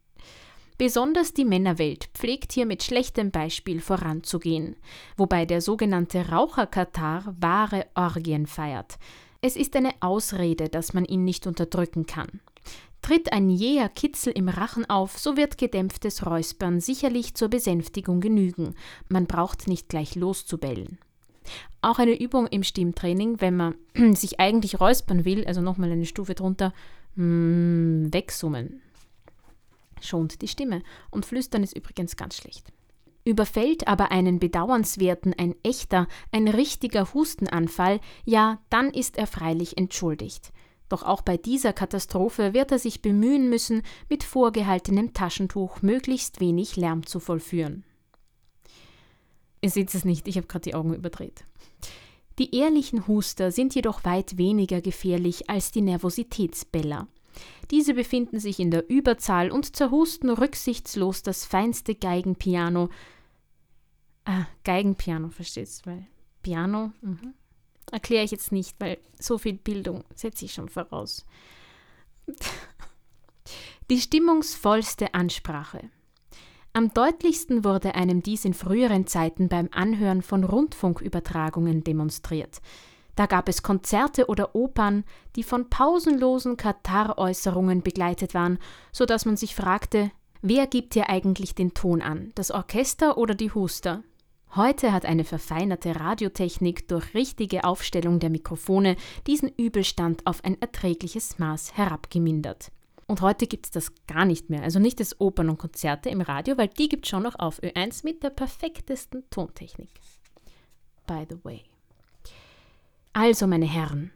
Besonders 0.76 1.32
die 1.32 1.44
Männerwelt 1.44 2.08
pflegt 2.14 2.52
hier 2.52 2.66
mit 2.66 2.82
schlechtem 2.82 3.30
Beispiel 3.30 3.80
voranzugehen, 3.80 4.74
wobei 5.16 5.46
der 5.46 5.60
sogenannte 5.60 6.30
Raucherkatar 6.30 7.36
wahre 7.38 7.86
Orgien 7.94 8.46
feiert. 8.46 8.98
Es 9.40 9.54
ist 9.54 9.76
eine 9.76 9.92
Ausrede, 10.00 10.68
dass 10.68 10.92
man 10.92 11.04
ihn 11.04 11.22
nicht 11.22 11.46
unterdrücken 11.46 12.06
kann. 12.06 12.40
Tritt 13.02 13.32
ein 13.32 13.50
jäher 13.50 13.90
Kitzel 13.90 14.32
im 14.32 14.48
Rachen 14.48 14.88
auf, 14.88 15.18
so 15.18 15.36
wird 15.36 15.58
gedämpftes 15.58 16.24
Räuspern 16.24 16.80
sicherlich 16.80 17.34
zur 17.34 17.48
Besänftigung 17.48 18.20
genügen. 18.20 18.74
Man 19.08 19.26
braucht 19.26 19.68
nicht 19.68 19.90
gleich 19.90 20.14
loszubellen. 20.14 20.98
Auch 21.82 21.98
eine 21.98 22.18
Übung 22.18 22.46
im 22.46 22.62
Stimmtraining, 22.62 23.42
wenn 23.42 23.56
man 23.56 23.74
sich 24.14 24.40
eigentlich 24.40 24.80
räuspern 24.80 25.24
will, 25.24 25.44
also 25.44 25.60
nochmal 25.60 25.92
eine 25.92 26.06
Stufe 26.06 26.34
drunter, 26.34 26.72
mm, 27.16 28.12
wegsummen. 28.12 28.82
Schont 30.00 30.42
die 30.42 30.48
Stimme. 30.48 30.82
Und 31.10 31.26
flüstern 31.26 31.62
ist 31.62 31.76
übrigens 31.76 32.16
ganz 32.16 32.36
schlecht. 32.36 32.72
Überfällt 33.24 33.88
aber 33.88 34.10
einen 34.10 34.38
bedauernswerten, 34.38 35.32
ein 35.32 35.54
echter, 35.62 36.06
ein 36.30 36.46
richtiger 36.46 37.14
Hustenanfall, 37.14 38.00
ja, 38.24 38.58
dann 38.68 38.90
ist 38.90 39.16
er 39.16 39.26
freilich 39.26 39.78
entschuldigt. 39.78 40.52
Doch 40.90 41.02
auch 41.02 41.22
bei 41.22 41.38
dieser 41.38 41.72
Katastrophe 41.72 42.52
wird 42.52 42.70
er 42.70 42.78
sich 42.78 43.00
bemühen 43.00 43.48
müssen, 43.48 43.82
mit 44.10 44.22
vorgehaltenem 44.22 45.14
Taschentuch 45.14 45.80
möglichst 45.80 46.40
wenig 46.40 46.76
Lärm 46.76 47.06
zu 47.06 47.18
vollführen. 47.18 47.84
Ihr 49.62 49.70
seht 49.70 49.94
es 49.94 50.04
nicht, 50.04 50.28
ich 50.28 50.36
habe 50.36 50.46
gerade 50.46 50.64
die 50.64 50.74
Augen 50.74 50.92
überdreht. 50.92 51.46
Die 52.38 52.54
ehrlichen 52.56 53.06
Huster 53.06 53.52
sind 53.52 53.74
jedoch 53.74 54.04
weit 54.04 54.38
weniger 54.38 54.80
gefährlich 54.80 55.48
als 55.48 55.70
die 55.70 55.82
Nervositätsbeller. 55.82 57.06
Diese 57.70 57.94
befinden 57.94 58.38
sich 58.38 58.60
in 58.60 58.70
der 58.70 58.88
Überzahl 58.88 59.50
und 59.50 59.76
zerhusten 59.76 60.30
rücksichtslos 60.30 61.22
das 61.22 61.44
feinste 61.44 61.94
Geigenpiano. 61.94 62.90
Ah, 64.24 64.46
Geigenpiano, 64.64 65.30
verstehst 65.30 65.86
du? 65.86 65.90
Weil 65.90 66.06
Piano, 66.42 66.92
mhm. 67.00 67.34
erkläre 67.90 68.24
ich 68.24 68.30
jetzt 68.30 68.52
nicht, 68.52 68.76
weil 68.78 68.98
so 69.18 69.38
viel 69.38 69.54
Bildung 69.54 70.04
setze 70.14 70.44
ich 70.44 70.54
schon 70.54 70.68
voraus. 70.68 71.24
Die 73.90 74.00
stimmungsvollste 74.00 75.14
Ansprache. 75.14 75.90
Am 76.76 76.92
deutlichsten 76.92 77.62
wurde 77.62 77.94
einem 77.94 78.20
dies 78.20 78.44
in 78.44 78.52
früheren 78.52 79.06
Zeiten 79.06 79.48
beim 79.48 79.68
Anhören 79.70 80.22
von 80.22 80.42
Rundfunkübertragungen 80.42 81.84
demonstriert. 81.84 82.60
Da 83.14 83.26
gab 83.26 83.48
es 83.48 83.62
Konzerte 83.62 84.26
oder 84.26 84.56
Opern, 84.56 85.04
die 85.36 85.44
von 85.44 85.70
pausenlosen 85.70 86.56
Kataräußerungen 86.56 87.82
begleitet 87.82 88.34
waren, 88.34 88.58
so 88.90 89.06
dass 89.06 89.24
man 89.24 89.36
sich 89.36 89.54
fragte, 89.54 90.10
wer 90.42 90.66
gibt 90.66 90.94
hier 90.94 91.08
eigentlich 91.08 91.54
den 91.54 91.74
Ton 91.74 92.02
an, 92.02 92.32
das 92.34 92.50
Orchester 92.50 93.18
oder 93.18 93.36
die 93.36 93.52
Huster? 93.52 94.02
Heute 94.56 94.90
hat 94.90 95.06
eine 95.06 95.22
verfeinerte 95.22 95.94
Radiotechnik 95.94 96.88
durch 96.88 97.14
richtige 97.14 97.62
Aufstellung 97.62 98.18
der 98.18 98.30
Mikrofone 98.30 98.96
diesen 99.28 99.48
Übelstand 99.48 100.26
auf 100.26 100.42
ein 100.42 100.60
erträgliches 100.60 101.38
Maß 101.38 101.76
herabgemindert. 101.76 102.72
Und 103.06 103.20
heute 103.20 103.46
gibt 103.46 103.66
es 103.66 103.70
das 103.70 103.92
gar 104.06 104.24
nicht 104.24 104.48
mehr. 104.50 104.62
Also 104.62 104.78
nicht 104.78 104.98
das 105.00 105.20
Opern 105.20 105.50
und 105.50 105.58
Konzerte 105.58 106.08
im 106.08 106.20
Radio, 106.20 106.56
weil 106.56 106.68
die 106.68 106.88
gibt 106.88 107.04
es 107.04 107.10
schon 107.10 107.22
noch 107.22 107.38
auf 107.38 107.62
Ö1 107.62 108.04
mit 108.04 108.22
der 108.22 108.30
perfektesten 108.30 109.28
Tontechnik. 109.30 109.90
By 111.06 111.26
the 111.28 111.36
way. 111.44 111.64
Also, 113.12 113.46
meine 113.46 113.66
Herren, 113.66 114.10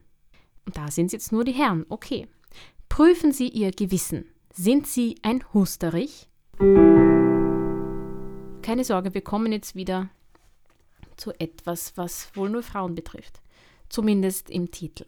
da 0.73 0.91
sind 0.91 1.13
jetzt 1.13 1.33
nur 1.33 1.45
die 1.45 1.53
Herren, 1.53 1.87
okay. 1.89 2.27
Prüfen 2.89 3.33
Sie 3.33 3.49
Ihr 3.49 3.71
Gewissen. 3.71 4.25
Sind 4.53 4.87
Sie 4.87 5.17
ein 5.23 5.45
Husterich? 5.53 6.29
Keine 8.63 8.85
Sorge, 8.85 9.15
wir 9.15 9.21
kommen 9.21 9.53
jetzt 9.53 9.77
wieder 9.77 10.09
zu 11.17 11.33
etwas, 11.39 11.97
was 11.97 12.35
wohl 12.35 12.51
nur 12.51 12.63
Frauen 12.63 12.95
betrifft. 12.95 13.41
Zumindest 13.89 14.51
im 14.51 14.71
Titel. 14.71 15.05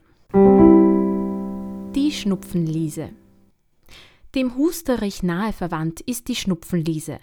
Die 1.95 2.13
Schnupfenliese. 2.13 3.11
Dem 4.35 4.57
Husterich 4.57 5.23
nahe 5.23 5.53
verwandt 5.53 6.01
ist 6.01 6.29
die 6.29 6.37
Schnupfenliese. 6.37 7.19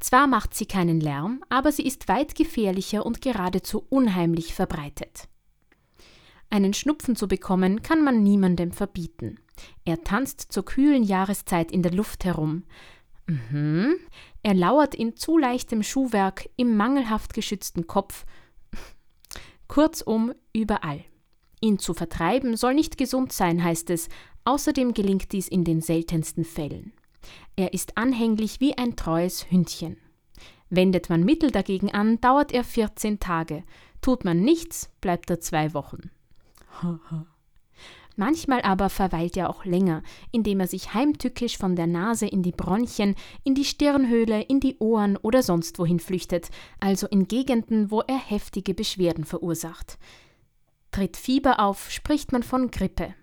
Zwar 0.00 0.26
macht 0.26 0.54
sie 0.54 0.66
keinen 0.66 1.00
Lärm, 1.00 1.44
aber 1.48 1.70
sie 1.70 1.86
ist 1.86 2.08
weit 2.08 2.34
gefährlicher 2.34 3.06
und 3.06 3.20
geradezu 3.20 3.86
unheimlich 3.88 4.54
verbreitet. 4.54 5.28
Einen 6.48 6.74
Schnupfen 6.74 7.14
zu 7.14 7.28
bekommen, 7.28 7.82
kann 7.82 8.02
man 8.02 8.24
niemandem 8.24 8.72
verbieten. 8.72 9.38
Er 9.84 10.02
tanzt 10.02 10.50
zur 10.50 10.64
kühlen 10.64 11.04
Jahreszeit 11.04 11.70
in 11.70 11.82
der 11.82 11.92
Luft 11.92 12.24
herum. 12.24 12.64
Mhm. 13.26 13.94
Er 14.42 14.54
lauert 14.54 14.96
in 14.96 15.16
zu 15.16 15.38
leichtem 15.38 15.84
Schuhwerk 15.84 16.48
im 16.56 16.76
mangelhaft 16.76 17.34
geschützten 17.34 17.86
Kopf. 17.86 18.24
Kurzum, 19.68 20.32
überall. 20.52 21.04
Ihn 21.60 21.78
zu 21.78 21.94
vertreiben 21.94 22.56
soll 22.56 22.74
nicht 22.74 22.98
gesund 22.98 23.32
sein, 23.32 23.62
heißt 23.62 23.90
es. 23.90 24.08
Außerdem 24.44 24.94
gelingt 24.94 25.32
dies 25.32 25.48
in 25.48 25.64
den 25.64 25.80
seltensten 25.80 26.44
Fällen. 26.44 26.92
Er 27.56 27.74
ist 27.74 27.96
anhänglich 27.96 28.60
wie 28.60 28.76
ein 28.76 28.96
treues 28.96 29.50
Hündchen. 29.50 29.96
Wendet 30.70 31.10
man 31.10 31.24
Mittel 31.24 31.50
dagegen 31.50 31.90
an, 31.90 32.20
dauert 32.20 32.52
er 32.52 32.64
14 32.64 33.20
Tage. 33.20 33.64
Tut 34.00 34.24
man 34.24 34.40
nichts, 34.40 34.90
bleibt 35.00 35.28
er 35.28 35.40
zwei 35.40 35.74
Wochen. 35.74 36.10
Manchmal 38.16 38.62
aber 38.62 38.90
verweilt 38.90 39.36
er 39.36 39.48
auch 39.50 39.64
länger, 39.64 40.02
indem 40.30 40.60
er 40.60 40.66
sich 40.66 40.94
heimtückisch 40.94 41.56
von 41.56 41.74
der 41.74 41.86
Nase 41.86 42.26
in 42.26 42.42
die 42.42 42.52
Bronchien, 42.52 43.14
in 43.44 43.54
die 43.54 43.64
Stirnhöhle, 43.64 44.42
in 44.42 44.60
die 44.60 44.76
Ohren 44.78 45.16
oder 45.16 45.42
sonst 45.42 45.78
wohin 45.78 46.00
flüchtet, 46.00 46.50
also 46.80 47.06
in 47.06 47.28
Gegenden, 47.28 47.90
wo 47.90 48.00
er 48.02 48.18
heftige 48.18 48.74
Beschwerden 48.74 49.24
verursacht. 49.24 49.98
Tritt 50.90 51.16
Fieber 51.16 51.60
auf, 51.60 51.90
spricht 51.90 52.32
man 52.32 52.42
von 52.42 52.70
Grippe. 52.70 53.14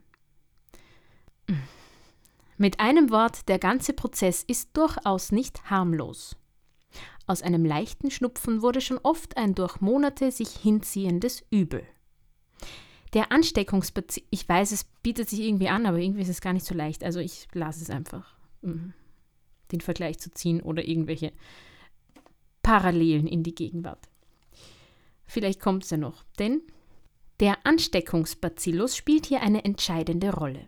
Mit 2.57 2.79
einem 2.79 3.11
Wort, 3.11 3.47
der 3.49 3.59
ganze 3.59 3.93
Prozess 3.93 4.43
ist 4.43 4.75
durchaus 4.75 5.31
nicht 5.31 5.69
harmlos. 5.69 6.35
Aus 7.27 7.41
einem 7.41 7.65
leichten 7.65 8.09
Schnupfen 8.09 8.61
wurde 8.61 8.81
schon 8.81 8.99
oft 9.03 9.37
ein 9.37 9.53
durch 9.53 9.81
Monate 9.81 10.31
sich 10.31 10.49
hinziehendes 10.49 11.43
Übel. 11.51 11.83
Der 13.13 13.31
Ansteckungsbezug, 13.31 14.23
ich 14.29 14.47
weiß, 14.47 14.71
es 14.71 14.85
bietet 15.03 15.29
sich 15.29 15.41
irgendwie 15.41 15.69
an, 15.69 15.85
aber 15.85 15.97
irgendwie 15.97 16.21
ist 16.21 16.29
es 16.29 16.41
gar 16.41 16.53
nicht 16.53 16.65
so 16.65 16.73
leicht. 16.73 17.03
Also 17.03 17.19
ich 17.19 17.47
lasse 17.53 17.83
es 17.83 17.89
einfach, 17.89 18.35
den 18.61 19.81
Vergleich 19.81 20.19
zu 20.19 20.31
ziehen 20.31 20.61
oder 20.61 20.87
irgendwelche 20.87 21.31
Parallelen 22.63 23.27
in 23.27 23.43
die 23.43 23.55
Gegenwart. 23.55 24.09
Vielleicht 25.25 25.59
kommt 25.59 25.83
es 25.83 25.89
ja 25.89 25.97
noch, 25.97 26.23
denn 26.39 26.61
der 27.39 27.65
Ansteckungsbacillus 27.65 28.95
spielt 28.95 29.25
hier 29.25 29.41
eine 29.41 29.63
entscheidende 29.63 30.33
Rolle. 30.33 30.67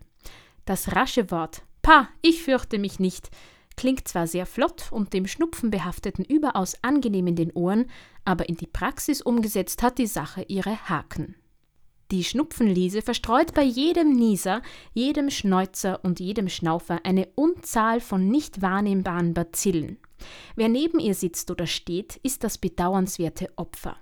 Das 0.70 0.94
rasche 0.94 1.32
Wort 1.32 1.64
Pa, 1.82 2.08
ich 2.22 2.44
fürchte 2.44 2.78
mich 2.78 3.00
nicht 3.00 3.28
klingt 3.76 4.06
zwar 4.06 4.28
sehr 4.28 4.46
flott 4.46 4.92
und 4.92 5.12
dem 5.14 5.26
Schnupfenbehafteten 5.26 6.24
überaus 6.24 6.76
angenehm 6.82 7.26
in 7.26 7.34
den 7.34 7.50
Ohren, 7.52 7.86
aber 8.24 8.48
in 8.48 8.56
die 8.56 8.68
Praxis 8.68 9.20
umgesetzt 9.20 9.82
hat 9.82 9.98
die 9.98 10.06
Sache 10.06 10.42
ihre 10.46 10.88
Haken. 10.88 11.34
Die 12.12 12.22
Schnupfenliese 12.22 13.02
verstreut 13.02 13.52
bei 13.52 13.64
jedem 13.64 14.12
Nieser, 14.12 14.62
jedem 14.94 15.28
Schneuzer 15.28 16.04
und 16.04 16.20
jedem 16.20 16.48
Schnaufer 16.48 17.00
eine 17.02 17.26
Unzahl 17.34 18.00
von 18.00 18.28
nicht 18.28 18.62
wahrnehmbaren 18.62 19.34
Bazillen. 19.34 19.98
Wer 20.54 20.68
neben 20.68 21.00
ihr 21.00 21.14
sitzt 21.14 21.50
oder 21.50 21.66
steht, 21.66 22.14
ist 22.22 22.44
das 22.44 22.58
bedauernswerte 22.58 23.50
Opfer. 23.56 23.96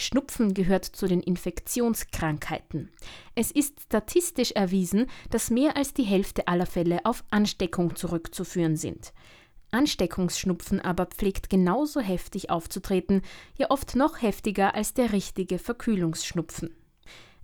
Schnupfen 0.00 0.54
gehört 0.54 0.84
zu 0.84 1.06
den 1.06 1.20
Infektionskrankheiten. 1.20 2.90
Es 3.34 3.50
ist 3.50 3.80
statistisch 3.80 4.52
erwiesen, 4.52 5.06
dass 5.30 5.50
mehr 5.50 5.76
als 5.76 5.94
die 5.94 6.04
Hälfte 6.04 6.48
aller 6.48 6.66
Fälle 6.66 7.04
auf 7.04 7.24
Ansteckung 7.30 7.96
zurückzuführen 7.96 8.76
sind. 8.76 9.12
Ansteckungsschnupfen 9.72 10.80
aber 10.80 11.06
pflegt 11.06 11.48
genauso 11.48 12.00
heftig 12.00 12.50
aufzutreten, 12.50 13.22
ja 13.56 13.70
oft 13.70 13.94
noch 13.94 14.20
heftiger 14.20 14.74
als 14.74 14.94
der 14.94 15.12
richtige 15.12 15.58
Verkühlungsschnupfen. 15.58 16.74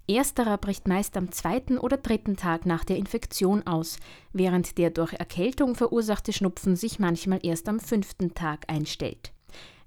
Ersterer 0.09 0.57
bricht 0.59 0.87
meist 0.87 1.17
am 1.17 1.33
zweiten 1.33 1.79
oder 1.79 1.97
dritten 1.97 2.37
Tag 2.37 2.65
nach 2.65 2.85
der 2.85 2.97
Infektion 2.97 3.67
aus, 3.67 3.99
während 4.33 4.79
der 4.79 4.91
durch 4.91 5.13
Erkältung 5.15 5.75
verursachte 5.75 6.33
Schnupfen 6.33 6.77
sich 6.77 7.01
manchmal 7.01 7.41
erst 7.43 7.69
am 7.69 7.81
fünften 7.81 8.35
Tag 8.35 8.65
einstellt. 8.69 9.33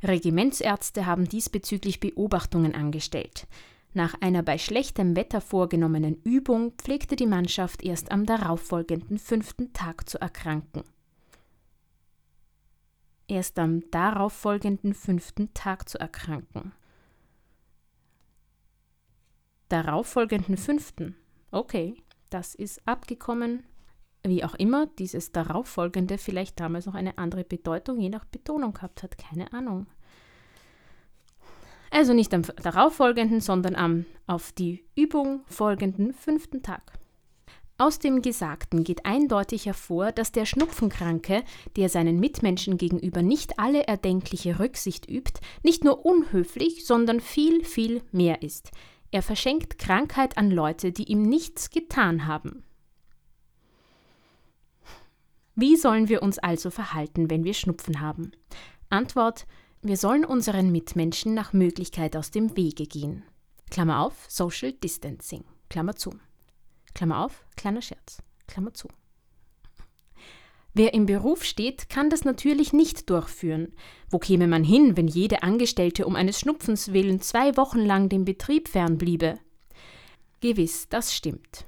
Regimentsärzte 0.04 1.06
haben 1.06 1.28
diesbezüglich 1.28 2.00
Beobachtungen 2.00 2.76
angestellt. 2.76 3.48
Nach 3.94 4.14
einer 4.22 4.44
bei 4.44 4.58
schlechtem 4.58 5.16
Wetter 5.16 5.42
vorgenommenen 5.42 6.22
Übung 6.24 6.74
pflegte 6.78 7.16
die 7.16 7.26
Mannschaft 7.26 7.84
erst 7.84 8.12
am 8.12 8.26
darauffolgenden 8.26 9.18
fünften 9.18 9.74
Tag 9.74 10.10
zu 10.10 10.22
erkranken. 10.22 10.84
Erst 13.28 13.60
am 13.60 13.82
darauffolgenden 13.92 14.94
fünften 14.94 15.54
Tag 15.54 15.90
zu 15.90 16.00
erkranken 16.00 16.72
darauffolgenden 19.70 20.58
fünften. 20.58 21.16
Okay, 21.52 21.96
das 22.30 22.56
ist 22.56 22.86
abgekommen. 22.86 23.64
Wie 24.24 24.44
auch 24.44 24.56
immer, 24.56 24.88
dieses 24.88 25.32
darauffolgende 25.32 26.18
vielleicht 26.18 26.60
damals 26.60 26.86
noch 26.86 26.96
eine 26.96 27.18
andere 27.18 27.44
Bedeutung, 27.44 28.00
je 28.00 28.10
nach 28.10 28.26
Betonung 28.26 28.74
gehabt 28.74 29.02
hat. 29.02 29.18
Keine 29.18 29.54
Ahnung. 29.54 29.88
Also 31.92 32.14
nicht 32.14 32.34
am 32.34 32.44
darauffolgenden, 32.62 33.42
sondern 33.42 33.76
am 33.76 34.06
auf 34.28 34.52
die 34.52 34.86
Übung 34.96 35.42
folgenden 35.48 36.14
fünften 36.14 36.62
Tag. 36.62 36.94
Aus 37.78 37.98
dem 37.98 38.22
Gesagten 38.22 38.84
geht 38.84 39.06
eindeutig 39.06 39.66
hervor, 39.66 40.12
dass 40.12 40.34
der 40.34 40.46
Schnupfenkranke, 40.46 41.44
der 41.78 41.88
seinen 41.88 42.20
Mitmenschen 42.20 42.78
gegenüber 42.78 43.22
nicht 43.22 43.58
alle 43.58 43.88
erdenkliche 43.88 44.60
Rücksicht 44.60 45.10
übt, 45.10 45.40
nicht 45.64 45.86
nur 45.86 46.06
unhöflich, 46.06 46.86
sondern 46.86 47.22
viel, 47.22 47.64
viel 47.64 48.02
mehr 48.12 48.42
ist. 48.42 48.72
Er 49.12 49.22
verschenkt 49.22 49.80
Krankheit 49.80 50.38
an 50.38 50.52
Leute, 50.52 50.92
die 50.92 51.06
ihm 51.06 51.22
nichts 51.22 51.70
getan 51.70 52.28
haben. 52.28 52.64
Wie 55.62 55.76
sollen 55.76 56.08
wir 56.08 56.24
uns 56.24 56.40
also 56.40 56.70
verhalten, 56.70 57.30
wenn 57.30 57.44
wir 57.44 57.54
Schnupfen 57.54 58.00
haben? 58.00 58.32
Antwort: 58.90 59.46
Wir 59.82 59.98
sollen 59.98 60.24
unseren 60.24 60.72
Mitmenschen 60.72 61.34
nach 61.34 61.52
Möglichkeit 61.52 62.16
aus 62.16 62.32
dem 62.32 62.56
Wege 62.56 62.86
gehen. 62.86 63.24
Klammer 63.70 64.00
auf, 64.00 64.26
Social 64.30 64.72
Distancing. 64.72 65.44
Klammer 65.70 65.98
zu. 65.98 66.16
Klammer 66.94 67.26
auf, 67.26 67.44
kleiner 67.58 67.82
Scherz. 67.82 68.24
Klammer 68.48 68.74
zu. 68.74 68.88
Wer 70.74 70.94
im 70.94 71.06
Beruf 71.06 71.44
steht, 71.44 71.90
kann 71.90 72.10
das 72.10 72.24
natürlich 72.24 72.72
nicht 72.72 73.10
durchführen. 73.10 73.74
Wo 74.10 74.18
käme 74.18 74.48
man 74.48 74.64
hin, 74.64 74.96
wenn 74.96 75.10
jede 75.10 75.44
Angestellte 75.44 76.06
um 76.06 76.16
eines 76.16 76.40
Schnupfens 76.40 76.94
willen 76.94 77.20
zwei 77.20 77.58
Wochen 77.58 77.80
lang 77.80 78.08
dem 78.08 78.24
Betrieb 78.24 78.70
fernbliebe? 78.70 79.40
Gewiss, 80.40 80.88
das 80.88 81.14
stimmt. 81.14 81.66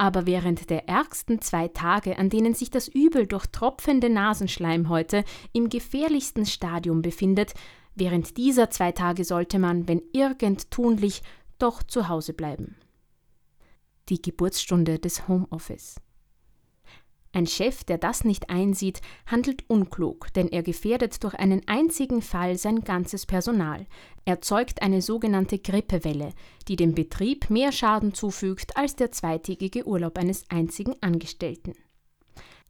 Aber 0.00 0.24
während 0.24 0.70
der 0.70 0.88
ärgsten 0.88 1.42
zwei 1.42 1.68
Tage, 1.68 2.16
an 2.16 2.30
denen 2.30 2.54
sich 2.54 2.70
das 2.70 2.88
Übel 2.88 3.26
durch 3.26 3.44
tropfende 3.48 4.08
Nasenschleimhäute 4.08 5.24
im 5.52 5.68
gefährlichsten 5.68 6.46
Stadium 6.46 7.02
befindet, 7.02 7.52
während 7.94 8.38
dieser 8.38 8.70
zwei 8.70 8.92
Tage 8.92 9.24
sollte 9.24 9.58
man, 9.58 9.88
wenn 9.88 10.00
irgend 10.14 10.70
tunlich, 10.70 11.20
doch 11.58 11.82
zu 11.82 12.08
Hause 12.08 12.32
bleiben. 12.32 12.76
Die 14.08 14.22
Geburtsstunde 14.22 14.98
des 14.98 15.28
Homeoffice. 15.28 15.96
Ein 17.32 17.46
Chef, 17.46 17.84
der 17.84 17.96
das 17.96 18.24
nicht 18.24 18.50
einsieht, 18.50 19.00
handelt 19.24 19.62
unklug, 19.68 20.32
denn 20.34 20.48
er 20.48 20.64
gefährdet 20.64 21.22
durch 21.22 21.34
einen 21.34 21.62
einzigen 21.68 22.22
Fall 22.22 22.58
sein 22.58 22.80
ganzes 22.80 23.24
Personal, 23.24 23.86
erzeugt 24.24 24.82
eine 24.82 25.00
sogenannte 25.00 25.60
Grippewelle, 25.60 26.32
die 26.66 26.74
dem 26.74 26.94
Betrieb 26.94 27.48
mehr 27.48 27.70
Schaden 27.70 28.14
zufügt 28.14 28.76
als 28.76 28.96
der 28.96 29.12
zweitägige 29.12 29.86
Urlaub 29.86 30.18
eines 30.18 30.42
einzigen 30.50 30.96
Angestellten. 31.00 31.74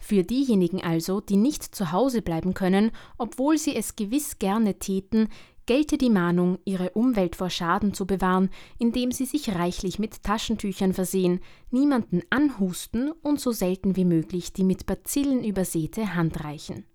Für 0.03 0.25
diejenigen 0.25 0.83
also, 0.83 1.21
die 1.21 1.37
nicht 1.37 1.63
zu 1.63 1.93
Hause 1.93 2.23
bleiben 2.23 2.55
können, 2.55 2.91
obwohl 3.19 3.59
sie 3.59 3.77
es 3.77 3.97
gewiss 3.97 4.39
gerne 4.39 4.79
täten, 4.79 5.29
gelte 5.71 5.99
die 5.99 6.11
Mahnung, 6.11 6.59
ihre 6.65 6.91
Umwelt 6.95 7.37
vor 7.37 7.49
Schaden 7.49 7.95
zu 7.95 8.05
bewahren, 8.05 8.51
indem 8.81 9.13
sie 9.13 9.25
sich 9.25 9.55
reichlich 9.55 10.01
mit 10.01 10.25
Taschentüchern 10.25 10.93
versehen, 10.93 11.39
niemanden 11.71 12.23
anhusten 12.29 13.13
und 13.23 13.39
so 13.39 13.53
selten 13.53 13.95
wie 13.95 14.05
möglich 14.05 14.53
die 14.53 14.65
mit 14.65 14.87
Bazillen 14.87 15.45
übersäte 15.45 16.17
Hand 16.17 16.43
reichen. 16.43 16.87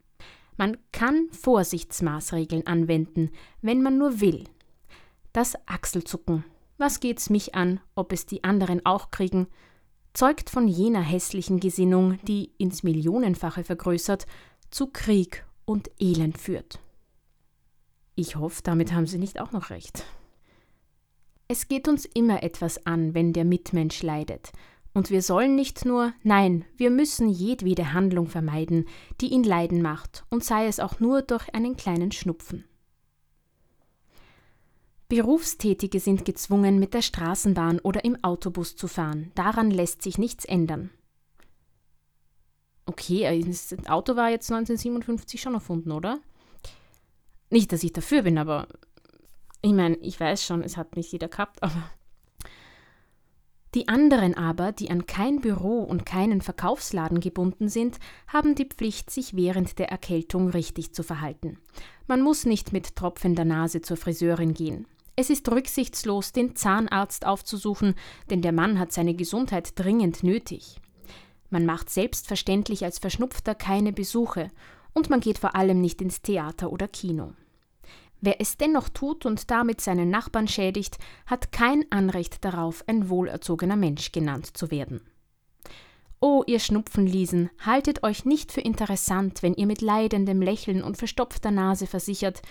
Man 0.57 0.75
kann 0.91 1.29
Vorsichtsmaßregeln 1.31 2.67
anwenden, 2.67 3.31
wenn 3.61 3.81
man 3.81 3.97
nur 3.97 4.19
will. 4.19 4.43
Das 5.31 5.55
Achselzucken, 5.69 6.43
was 6.77 6.99
geht's 6.99 7.29
mich 7.29 7.55
an, 7.55 7.79
ob 7.95 8.11
es 8.11 8.25
die 8.25 8.43
anderen 8.43 8.85
auch 8.85 9.09
kriegen, 9.09 9.47
zeugt 10.13 10.49
von 10.49 10.67
jener 10.67 11.01
hässlichen 11.01 11.61
Gesinnung, 11.61 12.19
die 12.27 12.51
ins 12.57 12.83
Millionenfache 12.83 13.63
vergrößert, 13.63 14.27
zu 14.69 14.87
Krieg 14.87 15.45
und 15.63 15.89
Elend 15.97 16.37
führt. 16.37 16.81
Ich 18.15 18.37
hoffe, 18.37 18.61
damit 18.63 18.93
haben 18.93 19.07
Sie 19.07 19.17
nicht 19.17 19.39
auch 19.39 19.51
noch 19.51 19.69
recht. 19.69 20.05
Es 21.47 21.67
geht 21.67 21.87
uns 21.87 22.05
immer 22.05 22.43
etwas 22.43 22.85
an, 22.85 23.13
wenn 23.13 23.33
der 23.33 23.45
Mitmensch 23.45 24.01
leidet. 24.01 24.51
Und 24.93 25.09
wir 25.09 25.21
sollen 25.21 25.55
nicht 25.55 25.83
nur, 25.83 26.13
nein, 26.23 26.63
wir 26.77 26.89
müssen 26.89 27.27
jedwede 27.27 27.91
Handlung 27.91 28.27
vermeiden, 28.27 28.87
die 29.19 29.27
ihn 29.27 29.43
leiden 29.43 29.81
macht, 29.81 30.23
und 30.29 30.43
sei 30.43 30.67
es 30.67 30.79
auch 30.79 31.01
nur 31.01 31.21
durch 31.21 31.53
einen 31.53 31.75
kleinen 31.75 32.13
Schnupfen. 32.13 32.63
Berufstätige 35.09 35.99
sind 35.99 36.25
gezwungen, 36.25 36.79
mit 36.79 36.93
der 36.93 37.01
Straßenbahn 37.01 37.79
oder 37.79 38.05
im 38.05 38.23
Autobus 38.23 38.75
zu 38.75 38.87
fahren. 38.87 39.31
Daran 39.35 39.69
lässt 39.69 40.01
sich 40.01 40.17
nichts 40.17 40.45
ändern. 40.45 40.89
Okay, 42.87 43.43
das 43.45 43.75
Auto 43.87 44.15
war 44.15 44.29
jetzt 44.29 44.49
1957 44.51 45.41
schon 45.41 45.53
erfunden, 45.55 45.91
oder? 45.91 46.19
Nicht, 47.55 47.71
dass 47.71 47.85
ich 47.85 47.93
dafür 47.93 48.23
bin, 48.23 48.37
aber 48.37 48.67
ich 49.61 49.71
meine, 49.71 49.95
ich 49.99 50.19
weiß 50.19 50.43
schon, 50.43 50.61
es 50.61 50.75
hat 50.75 50.97
nicht 50.97 51.13
jeder 51.13 51.29
gehabt, 51.29 51.63
aber. 51.63 51.89
Die 53.73 53.87
anderen 53.87 54.35
aber, 54.35 54.73
die 54.73 54.91
an 54.91 55.05
kein 55.05 55.39
Büro 55.39 55.79
und 55.81 56.05
keinen 56.05 56.41
Verkaufsladen 56.41 57.21
gebunden 57.21 57.69
sind, 57.69 57.97
haben 58.27 58.55
die 58.55 58.65
Pflicht, 58.65 59.09
sich 59.09 59.37
während 59.37 59.79
der 59.79 59.87
Erkältung 59.87 60.49
richtig 60.49 60.93
zu 60.93 61.01
verhalten. 61.01 61.57
Man 62.07 62.21
muss 62.21 62.45
nicht 62.45 62.73
mit 62.73 62.97
tropfender 62.97 63.45
Nase 63.45 63.79
zur 63.81 63.95
Friseurin 63.95 64.53
gehen. 64.53 64.85
Es 65.15 65.29
ist 65.29 65.49
rücksichtslos, 65.49 66.33
den 66.33 66.57
Zahnarzt 66.57 67.25
aufzusuchen, 67.25 67.95
denn 68.29 68.41
der 68.41 68.51
Mann 68.51 68.79
hat 68.79 68.91
seine 68.91 69.13
Gesundheit 69.13 69.79
dringend 69.79 70.23
nötig. 70.23 70.81
Man 71.49 71.65
macht 71.65 71.89
selbstverständlich 71.89 72.83
als 72.83 72.99
Verschnupfter 72.99 73.55
keine 73.55 73.93
Besuche 73.93 74.51
und 74.91 75.09
man 75.09 75.21
geht 75.21 75.37
vor 75.37 75.55
allem 75.55 75.79
nicht 75.79 76.01
ins 76.01 76.21
Theater 76.21 76.69
oder 76.69 76.89
Kino. 76.89 77.31
Wer 78.21 78.41
es 78.41 78.57
dennoch 78.57 78.89
tut 78.89 79.25
und 79.25 79.51
damit 79.51 79.81
seinen 79.81 80.09
Nachbarn 80.09 80.47
schädigt, 80.47 80.97
hat 81.25 81.51
kein 81.51 81.85
Anrecht 81.91 82.43
darauf, 82.43 82.83
ein 82.87 83.09
wohlerzogener 83.09 83.75
Mensch 83.75 84.11
genannt 84.11 84.57
zu 84.57 84.71
werden. 84.71 85.01
O 86.21 86.43
ihr 86.47 86.59
Schnupfenliesen, 86.59 87.51
haltet 87.59 88.03
euch 88.03 88.25
nicht 88.25 88.51
für 88.51 88.61
interessant, 88.61 89.43
wenn 89.43 89.53
ihr 89.53 89.67
mit 89.67 89.81
leidendem 89.81 90.41
Lächeln 90.41 90.81
und 90.81 90.97
verstopfter 90.97 91.51
Nase 91.51 91.87
versichert, 91.87 92.41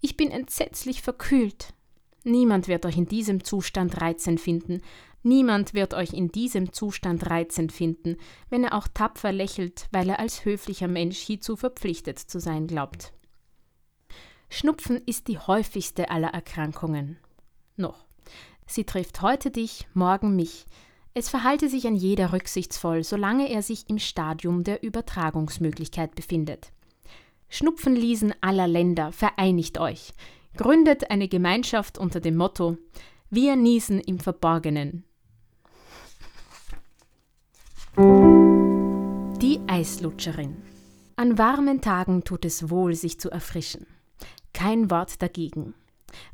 ich 0.00 0.16
bin 0.16 0.30
entsetzlich 0.30 1.02
verkühlt. 1.02 1.74
Niemand 2.24 2.68
wird 2.68 2.86
euch 2.86 2.96
in 2.96 3.06
diesem 3.06 3.44
Zustand 3.44 4.00
reizend 4.00 4.40
finden, 4.40 4.80
niemand 5.22 5.74
wird 5.74 5.92
euch 5.94 6.12
in 6.12 6.32
diesem 6.32 6.72
Zustand 6.72 7.28
reizend 7.28 7.72
finden, 7.72 8.16
wenn 8.48 8.64
er 8.64 8.74
auch 8.74 8.88
tapfer 8.88 9.32
lächelt, 9.32 9.88
weil 9.90 10.08
er 10.08 10.18
als 10.18 10.44
höflicher 10.44 10.88
Mensch 10.88 11.18
hierzu 11.18 11.56
verpflichtet 11.56 12.18
zu 12.18 12.40
sein 12.40 12.66
glaubt. 12.66 13.12
Schnupfen 14.52 15.00
ist 15.06 15.28
die 15.28 15.38
häufigste 15.38 16.10
aller 16.10 16.34
Erkrankungen. 16.34 17.18
Noch. 17.76 18.04
Sie 18.66 18.84
trifft 18.84 19.22
heute 19.22 19.50
dich, 19.50 19.86
morgen 19.94 20.34
mich. 20.34 20.66
Es 21.14 21.28
verhalte 21.28 21.68
sich 21.68 21.86
ein 21.86 21.94
jeder 21.94 22.32
rücksichtsvoll, 22.32 23.04
solange 23.04 23.48
er 23.48 23.62
sich 23.62 23.88
im 23.88 23.98
Stadium 23.98 24.64
der 24.64 24.82
Übertragungsmöglichkeit 24.82 26.16
befindet. 26.16 26.72
Schnupfenliesen 27.48 28.34
aller 28.40 28.66
Länder, 28.66 29.12
vereinigt 29.12 29.78
euch. 29.78 30.12
Gründet 30.56 31.10
eine 31.12 31.28
Gemeinschaft 31.28 31.96
unter 31.96 32.20
dem 32.20 32.36
Motto 32.36 32.76
Wir 33.30 33.54
niesen 33.54 34.00
im 34.00 34.18
Verborgenen. 34.18 35.04
Die 37.96 39.60
Eislutscherin. 39.68 40.56
An 41.14 41.38
warmen 41.38 41.80
Tagen 41.80 42.24
tut 42.24 42.44
es 42.44 42.68
wohl, 42.68 42.94
sich 42.94 43.20
zu 43.20 43.30
erfrischen. 43.30 43.86
Kein 44.60 44.90
Wort 44.90 45.22
dagegen. 45.22 45.72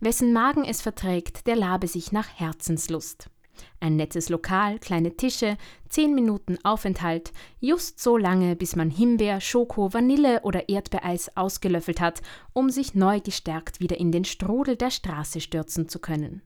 Wessen 0.01 0.33
Magen 0.33 0.65
es 0.65 0.83
verträgt, 0.83 1.47
der 1.47 1.55
labe 1.55 1.87
sich 1.87 2.11
nach 2.11 2.27
Herzenslust. 2.27 3.31
Ein 3.79 3.95
nettes 3.95 4.31
Lokal, 4.31 4.81
kleine 4.81 5.17
Tische, 5.17 5.57
zehn 5.89 6.12
Minuten 6.12 6.59
Aufenthalt, 6.65 7.33
just 7.61 8.01
so 8.01 8.17
lange, 8.17 8.57
bis 8.57 8.75
man 8.75 8.91
Himbeer, 8.91 9.41
Schoko, 9.41 9.95
Vanille 9.95 10.41
oder 10.43 10.69
Erdbeereis 10.69 11.37
ausgelöffelt 11.37 12.01
hat, 12.01 12.21
um 12.53 12.69
sich 12.69 12.97
neu 12.97 13.21
gestärkt 13.21 13.79
wieder 13.79 13.97
in 14.01 14.11
den 14.11 14.25
Strudel 14.25 14.75
der 14.75 14.91
Straße 14.91 15.41
stürzen 15.41 15.89
zu 15.89 16.01
können. 16.01 16.43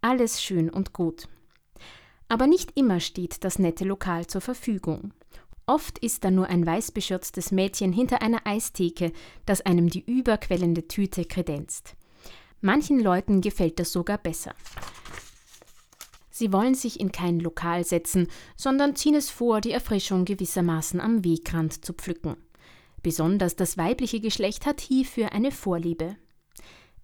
Alles 0.00 0.42
schön 0.42 0.70
und 0.70 0.94
gut. 0.94 1.28
Aber 2.28 2.46
nicht 2.46 2.78
immer 2.78 2.98
steht 2.98 3.44
das 3.44 3.58
nette 3.58 3.84
Lokal 3.84 4.26
zur 4.26 4.40
Verfügung. 4.40 5.12
Oft 5.66 5.98
ist 5.98 6.24
da 6.24 6.30
nur 6.30 6.48
ein 6.48 6.66
weißbeschürztes 6.66 7.52
Mädchen 7.52 7.92
hinter 7.92 8.22
einer 8.22 8.46
Eistheke, 8.46 9.12
das 9.46 9.60
einem 9.60 9.88
die 9.88 10.04
überquellende 10.04 10.88
Tüte 10.88 11.24
kredenzt. 11.24 11.94
Manchen 12.60 13.00
Leuten 13.00 13.40
gefällt 13.40 13.78
das 13.78 13.92
sogar 13.92 14.18
besser. 14.18 14.54
Sie 16.30 16.52
wollen 16.52 16.74
sich 16.74 17.00
in 17.00 17.12
kein 17.12 17.38
Lokal 17.38 17.84
setzen, 17.84 18.26
sondern 18.56 18.96
ziehen 18.96 19.14
es 19.14 19.30
vor, 19.30 19.60
die 19.60 19.72
Erfrischung 19.72 20.24
gewissermaßen 20.24 21.00
am 21.00 21.24
Wegrand 21.24 21.84
zu 21.84 21.92
pflücken. 21.92 22.36
Besonders 23.02 23.56
das 23.56 23.78
weibliche 23.78 24.20
Geschlecht 24.20 24.66
hat 24.66 24.80
hierfür 24.80 25.32
eine 25.32 25.50
Vorliebe. 25.50 26.16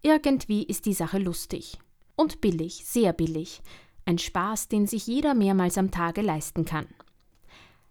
Irgendwie 0.02 0.62
ist 0.62 0.86
die 0.86 0.94
Sache 0.94 1.18
lustig. 1.18 1.78
Und 2.16 2.40
billig, 2.40 2.84
sehr 2.86 3.12
billig. 3.12 3.62
Ein 4.04 4.18
Spaß, 4.18 4.68
den 4.68 4.86
sich 4.86 5.06
jeder 5.06 5.34
mehrmals 5.34 5.78
am 5.78 5.90
Tage 5.90 6.22
leisten 6.22 6.64
kann. 6.64 6.86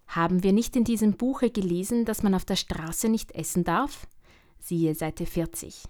Haben 0.08 0.44
wir 0.44 0.54
nicht 0.54 0.76
in 0.76 0.84
diesem 0.84 1.14
Buche 1.14 1.50
gelesen, 1.50 2.06
dass 2.06 2.24
man 2.24 2.36
auf 2.36 2.46
der 2.46 2.56
Straße 2.56 3.10
nicht 3.10 3.32
essen 3.34 3.64
darf? 3.64 4.08
Siehe 4.60 4.96
Seite 4.96 5.26
40. 5.26 5.84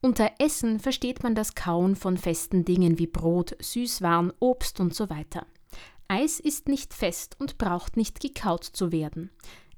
Unter 0.00 0.30
Essen 0.38 0.78
versteht 0.78 1.22
man 1.22 1.34
das 1.34 1.54
Kauen 1.54 1.96
von 1.96 2.16
festen 2.16 2.64
Dingen 2.64 2.98
wie 2.98 3.08
Brot, 3.08 3.56
Süßwaren, 3.60 4.32
Obst 4.38 4.78
und 4.78 4.94
so 4.94 5.10
weiter. 5.10 5.46
Eis 6.06 6.38
ist 6.40 6.68
nicht 6.68 6.94
fest 6.94 7.36
und 7.38 7.58
braucht 7.58 7.96
nicht 7.96 8.20
gekaut 8.20 8.64
zu 8.64 8.92
werden. 8.92 9.30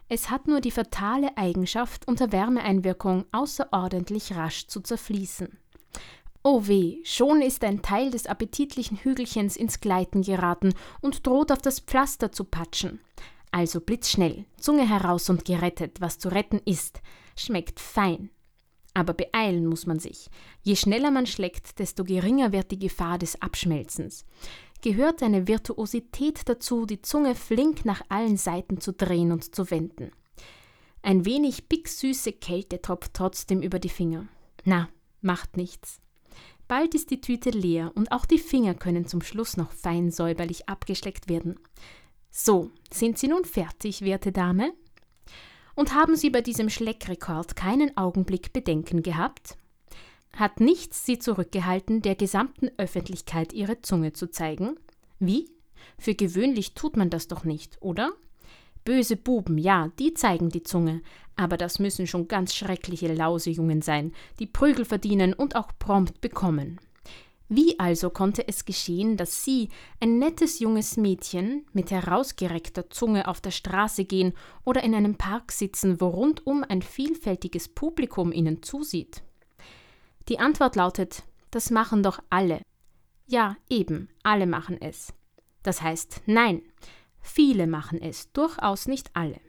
Es 0.08 0.28
hat 0.28 0.46
nur 0.46 0.60
die 0.60 0.70
fatale 0.70 1.36
Eigenschaft, 1.36 2.06
unter 2.06 2.32
Wärmeeinwirkung 2.32 3.24
außerordentlich 3.32 4.34
rasch 4.36 4.66
zu 4.66 4.80
zerfließen. 4.80 5.58
Oh 6.42 6.66
weh, 6.66 6.98
schon 7.04 7.42
ist 7.42 7.64
ein 7.64 7.82
Teil 7.82 8.10
des 8.10 8.26
appetitlichen 8.26 8.98
Hügelchens 8.98 9.56
ins 9.56 9.80
Gleiten 9.80 10.22
geraten 10.22 10.74
und 11.00 11.26
droht 11.26 11.52
auf 11.52 11.62
das 11.62 11.80
Pflaster 11.80 12.32
zu 12.32 12.44
patschen. 12.44 13.00
Also 13.50 13.80
blitzschnell, 13.80 14.44
Zunge 14.56 14.88
heraus 14.88 15.28
und 15.28 15.44
gerettet, 15.44 16.00
was 16.00 16.18
zu 16.18 16.28
retten 16.28 16.60
ist. 16.64 17.00
Schmeckt 17.36 17.80
fein. 17.80 18.30
Aber 18.94 19.12
beeilen 19.12 19.66
muss 19.66 19.86
man 19.86 19.98
sich. 19.98 20.28
Je 20.62 20.76
schneller 20.76 21.10
man 21.10 21.26
schlägt, 21.26 21.78
desto 21.78 22.04
geringer 22.04 22.52
wird 22.52 22.70
die 22.70 22.78
Gefahr 22.78 23.18
des 23.18 23.40
Abschmelzens. 23.40 24.24
Gehört 24.82 25.22
eine 25.22 25.46
Virtuosität 25.46 26.48
dazu, 26.48 26.86
die 26.86 27.02
Zunge 27.02 27.34
flink 27.34 27.84
nach 27.84 28.02
allen 28.08 28.36
Seiten 28.36 28.80
zu 28.80 28.92
drehen 28.92 29.30
und 29.30 29.54
zu 29.54 29.70
wenden. 29.70 30.10
Ein 31.02 31.24
wenig 31.24 31.68
bigsüße 31.68 32.32
Kälte 32.32 32.80
tropft 32.82 33.14
trotzdem 33.14 33.62
über 33.62 33.78
die 33.78 33.88
Finger. 33.88 34.28
Na, 34.64 34.88
macht 35.20 35.56
nichts. 35.56 36.00
Bald 36.68 36.94
ist 36.94 37.10
die 37.10 37.20
Tüte 37.20 37.50
leer 37.50 37.90
und 37.94 38.12
auch 38.12 38.24
die 38.24 38.38
Finger 38.38 38.74
können 38.74 39.06
zum 39.06 39.22
Schluss 39.22 39.56
noch 39.56 39.72
fein 39.72 40.10
säuberlich 40.10 40.68
abgeschleckt 40.68 41.28
werden. 41.28 41.58
So, 42.30 42.70
sind 42.92 43.18
Sie 43.18 43.28
nun 43.28 43.44
fertig, 43.44 44.02
werte 44.02 44.32
Dame? 44.32 44.72
Und 45.74 45.94
haben 45.94 46.16
Sie 46.16 46.30
bei 46.30 46.40
diesem 46.40 46.70
Schleckrekord 46.70 47.56
keinen 47.56 47.96
Augenblick 47.96 48.52
Bedenken 48.52 49.02
gehabt? 49.02 49.56
Hat 50.36 50.60
nichts 50.60 51.04
Sie 51.04 51.18
zurückgehalten, 51.18 52.02
der 52.02 52.14
gesamten 52.14 52.70
Öffentlichkeit 52.76 53.52
Ihre 53.52 53.82
Zunge 53.82 54.12
zu 54.12 54.30
zeigen? 54.30 54.76
Wie? 55.18 55.50
Für 55.98 56.14
gewöhnlich 56.14 56.74
tut 56.74 56.96
man 56.96 57.10
das 57.10 57.28
doch 57.28 57.44
nicht, 57.44 57.78
oder? 57.80 58.12
Böse 58.84 59.16
Buben, 59.16 59.58
ja, 59.58 59.90
die 59.98 60.14
zeigen 60.14 60.48
die 60.48 60.62
Zunge, 60.62 61.02
aber 61.36 61.56
das 61.56 61.78
müssen 61.78 62.06
schon 62.06 62.28
ganz 62.28 62.54
schreckliche 62.54 63.12
Lausejungen 63.12 63.82
sein, 63.82 64.12
die 64.38 64.46
Prügel 64.46 64.84
verdienen 64.84 65.34
und 65.34 65.56
auch 65.56 65.72
prompt 65.78 66.20
bekommen. 66.20 66.80
Wie 67.50 67.78
also 67.78 68.08
konnte 68.08 68.48
es 68.48 68.64
geschehen, 68.64 69.18
dass 69.18 69.44
Sie, 69.44 69.68
ein 70.00 70.18
nettes 70.18 70.60
junges 70.60 70.96
Mädchen, 70.96 71.66
mit 71.74 71.90
herausgereckter 71.90 72.88
Zunge 72.88 73.28
auf 73.28 73.42
der 73.42 73.50
Straße 73.50 74.06
gehen 74.06 74.32
oder 74.64 74.82
in 74.82 74.94
einem 74.94 75.16
Park 75.16 75.52
sitzen, 75.52 76.00
wo 76.00 76.08
rundum 76.08 76.64
ein 76.66 76.80
vielfältiges 76.80 77.68
Publikum 77.68 78.32
Ihnen 78.32 78.62
zusieht? 78.62 79.22
Die 80.30 80.38
Antwort 80.38 80.76
lautet, 80.76 81.24
das 81.50 81.70
machen 81.70 82.02
doch 82.02 82.22
alle. 82.30 82.62
Ja, 83.26 83.56
eben, 83.68 84.08
alle 84.22 84.46
machen 84.46 84.80
es. 84.80 85.12
Das 85.62 85.82
heißt, 85.82 86.22
nein, 86.24 86.62
Viele 87.20 87.66
machen 87.66 88.00
es, 88.00 88.32
durchaus 88.32 88.86
nicht 88.86 89.10
alle. 89.14 89.40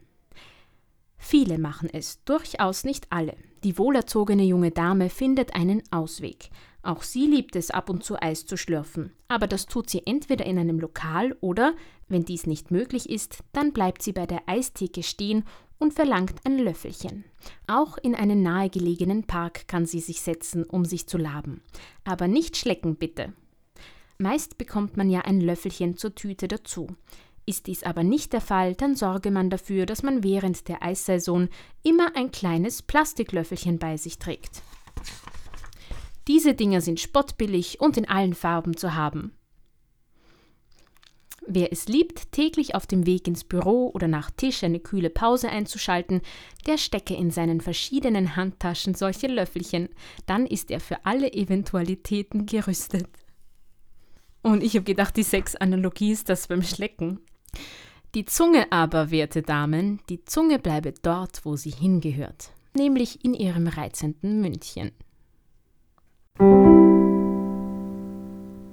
Viele 1.17 1.57
machen 1.57 1.89
es, 1.91 2.23
durchaus 2.23 2.83
nicht 2.83 3.07
alle. 3.11 3.35
Die 3.63 3.77
wohlerzogene 3.77 4.43
junge 4.43 4.71
Dame 4.71 5.09
findet 5.09 5.55
einen 5.55 5.83
Ausweg. 5.91 6.49
Auch 6.83 7.03
sie 7.03 7.27
liebt 7.27 7.55
es, 7.55 7.69
ab 7.69 7.89
und 7.89 8.03
zu 8.03 8.21
Eis 8.21 8.45
zu 8.45 8.57
schlürfen, 8.57 9.11
aber 9.27 9.47
das 9.47 9.67
tut 9.67 9.89
sie 9.89 10.01
entweder 10.05 10.45
in 10.45 10.57
einem 10.57 10.79
Lokal 10.79 11.35
oder, 11.39 11.75
wenn 12.07 12.25
dies 12.25 12.47
nicht 12.47 12.71
möglich 12.71 13.09
ist, 13.09 13.43
dann 13.53 13.71
bleibt 13.71 14.01
sie 14.01 14.13
bei 14.13 14.25
der 14.25 14.41
Eistheke 14.47 15.03
stehen 15.03 15.43
und 15.77 15.93
verlangt 15.93 16.35
ein 16.43 16.57
Löffelchen. 16.57 17.23
Auch 17.67 17.97
in 17.97 18.15
einen 18.15 18.41
nahegelegenen 18.43 19.25
Park 19.25 19.67
kann 19.67 19.85
sie 19.85 19.99
sich 19.99 20.21
setzen, 20.21 20.63
um 20.63 20.85
sich 20.85 21.07
zu 21.07 21.17
laben. 21.17 21.61
Aber 22.03 22.27
nicht 22.27 22.57
schlecken, 22.57 22.95
bitte. 22.95 23.33
Meist 24.17 24.57
bekommt 24.57 24.97
man 24.97 25.09
ja 25.09 25.21
ein 25.21 25.41
Löffelchen 25.41 25.97
zur 25.97 26.13
Tüte 26.13 26.47
dazu. 26.47 26.87
Ist 27.47 27.65
dies 27.65 27.81
aber 27.83 28.03
nicht 28.03 28.33
der 28.33 28.41
Fall, 28.41 28.75
dann 28.75 28.95
sorge 28.95 29.31
man 29.31 29.49
dafür, 29.49 29.87
dass 29.87 30.03
man 30.03 30.23
während 30.23 30.67
der 30.67 30.83
Eissaison 30.83 31.49
immer 31.83 32.15
ein 32.15 32.31
kleines 32.31 32.83
Plastiklöffelchen 32.83 33.79
bei 33.79 33.97
sich 33.97 34.19
trägt. 34.19 34.61
Diese 36.27 36.53
Dinger 36.53 36.81
sind 36.81 36.99
spottbillig 36.99 37.79
und 37.79 37.97
in 37.97 38.07
allen 38.07 38.33
Farben 38.33 38.77
zu 38.77 38.95
haben. 38.95 39.33
Wer 41.47 41.73
es 41.73 41.87
liebt, 41.87 42.31
täglich 42.31 42.75
auf 42.75 42.85
dem 42.85 43.07
Weg 43.07 43.27
ins 43.27 43.43
Büro 43.43 43.89
oder 43.93 44.07
nach 44.07 44.29
Tisch 44.29 44.63
eine 44.63 44.79
kühle 44.79 45.09
Pause 45.09 45.49
einzuschalten, 45.49 46.21
der 46.67 46.77
stecke 46.77 47.15
in 47.15 47.31
seinen 47.31 47.61
verschiedenen 47.61 48.35
Handtaschen 48.35 48.93
solche 48.93 49.27
Löffelchen, 49.27 49.89
dann 50.27 50.45
ist 50.45 50.69
er 50.69 50.79
für 50.79 51.03
alle 51.03 51.33
Eventualitäten 51.33 52.45
gerüstet. 52.45 53.09
Und 54.43 54.63
ich 54.63 54.75
habe 54.75 54.83
gedacht, 54.83 55.17
die 55.17 55.23
Sexanalogie 55.23 56.11
ist 56.11 56.29
das 56.29 56.47
beim 56.47 56.61
Schlecken. 56.61 57.19
Die 58.13 58.25
Zunge 58.25 58.71
aber, 58.71 59.09
werte 59.09 59.41
Damen, 59.41 59.99
die 60.09 60.23
Zunge 60.25 60.59
bleibe 60.59 60.93
dort, 61.01 61.43
wo 61.43 61.55
sie 61.55 61.71
hingehört, 61.71 62.51
nämlich 62.75 63.25
in 63.25 63.33
ihrem 63.33 63.67
reizenden 63.67 64.41
Mündchen. 64.41 64.91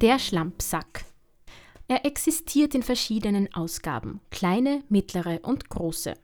Der 0.01 0.19
Schlampsack. 0.19 1.05
Er 1.87 2.07
existiert 2.07 2.75
in 2.75 2.83
verschiedenen 2.83 3.53
Ausgaben, 3.53 4.21
kleine, 4.31 4.83
mittlere 4.89 5.41
und 5.43 5.69
große. 5.69 6.15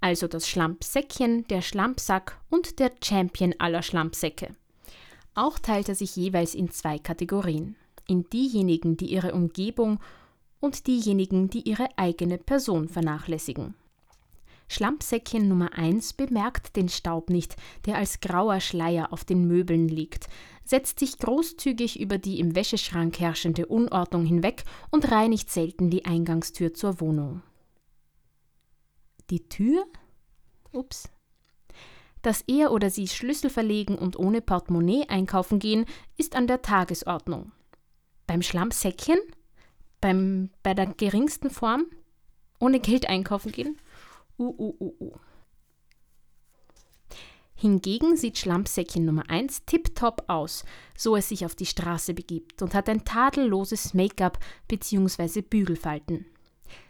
Also 0.00 0.26
das 0.26 0.48
Schlampsäckchen, 0.48 1.46
der 1.46 1.62
Schlampsack 1.62 2.40
und 2.50 2.80
der 2.80 2.90
Champion 3.00 3.54
aller 3.58 3.82
Schlampsäcke. 3.82 4.48
Auch 5.36 5.60
teilt 5.60 5.88
er 5.88 5.94
sich 5.94 6.16
jeweils 6.16 6.56
in 6.56 6.72
zwei 6.72 6.98
Kategorien. 6.98 7.76
In 8.08 8.28
diejenigen, 8.30 8.96
die 8.96 9.12
ihre 9.12 9.32
Umgebung 9.32 10.00
und 10.58 10.88
diejenigen, 10.88 11.50
die 11.50 11.68
ihre 11.68 11.86
eigene 11.96 12.38
Person 12.38 12.88
vernachlässigen. 12.88 13.76
Schlampsäckchen 14.74 15.46
Nummer 15.46 15.72
1 15.78 16.14
bemerkt 16.14 16.74
den 16.76 16.88
Staub 16.88 17.30
nicht, 17.30 17.54
der 17.86 17.96
als 17.96 18.20
grauer 18.20 18.60
Schleier 18.60 19.12
auf 19.12 19.24
den 19.24 19.46
Möbeln 19.46 19.88
liegt, 19.88 20.28
setzt 20.64 20.98
sich 20.98 21.18
großzügig 21.18 22.00
über 22.00 22.18
die 22.18 22.40
im 22.40 22.54
Wäscheschrank 22.56 23.20
herrschende 23.20 23.66
Unordnung 23.66 24.24
hinweg 24.26 24.64
und 24.90 25.10
reinigt 25.10 25.50
selten 25.50 25.90
die 25.90 26.04
Eingangstür 26.04 26.74
zur 26.74 27.00
Wohnung. 27.00 27.42
Die 29.30 29.48
Tür? 29.48 29.86
Ups. 30.72 31.08
Dass 32.22 32.42
er 32.48 32.72
oder 32.72 32.90
sie 32.90 33.06
Schlüssel 33.06 33.50
verlegen 33.50 33.96
und 33.96 34.18
ohne 34.18 34.40
Portemonnaie 34.40 35.08
einkaufen 35.08 35.60
gehen, 35.60 35.86
ist 36.16 36.34
an 36.34 36.46
der 36.46 36.62
Tagesordnung. 36.62 37.52
Beim 38.26 38.42
Schlampsäckchen? 38.42 39.18
beim, 40.04 40.50
bei 40.62 40.74
der 40.74 40.84
geringsten 40.84 41.48
Form 41.48 41.86
ohne 42.60 42.78
Geld 42.78 43.08
einkaufen 43.08 43.52
gehen. 43.52 43.78
Uh, 44.38 44.54
uh, 44.58 44.76
uh, 44.80 44.94
uh. 45.00 45.12
Hingegen 47.56 48.16
sieht 48.16 48.36
Schlampsäckchen 48.38 49.04
Nummer 49.04 49.30
1 49.30 49.64
tipptopp 49.64 50.24
aus, 50.26 50.64
so 50.96 51.16
es 51.16 51.28
sich 51.28 51.46
auf 51.46 51.54
die 51.54 51.66
Straße 51.66 52.12
begibt 52.12 52.60
und 52.62 52.74
hat 52.74 52.88
ein 52.88 53.04
tadelloses 53.04 53.94
Make-up 53.94 54.38
bzw. 54.68 55.42
Bügelfalten. 55.42 56.26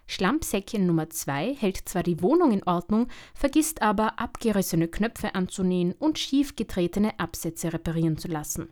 Schlampsäckchen 0.06 0.86
Nummer 0.86 1.10
2 1.10 1.54
hält 1.54 1.88
zwar 1.88 2.02
die 2.02 2.22
Wohnung 2.22 2.52
in 2.52 2.62
Ordnung, 2.64 3.08
vergisst 3.34 3.82
aber, 3.82 4.18
abgerissene 4.18 4.88
Knöpfe 4.88 5.34
anzunähen 5.34 5.92
und 5.92 6.18
schief 6.18 6.56
getretene 6.56 7.18
Absätze 7.18 7.72
reparieren 7.72 8.18
zu 8.18 8.28
lassen 8.28 8.68